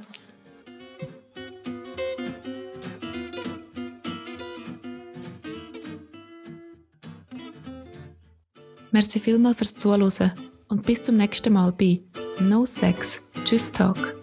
Merci 8.92 9.18
vielmals 9.18 9.56
fürs 9.56 9.74
Zuhören 9.74 10.32
und 10.68 10.86
bis 10.86 11.02
zum 11.02 11.16
nächsten 11.16 11.54
Mal 11.54 11.72
bei 11.72 12.02
No 12.38 12.64
Sex, 12.64 13.20
Tschüss 13.44 13.72
Talk. 13.72 14.21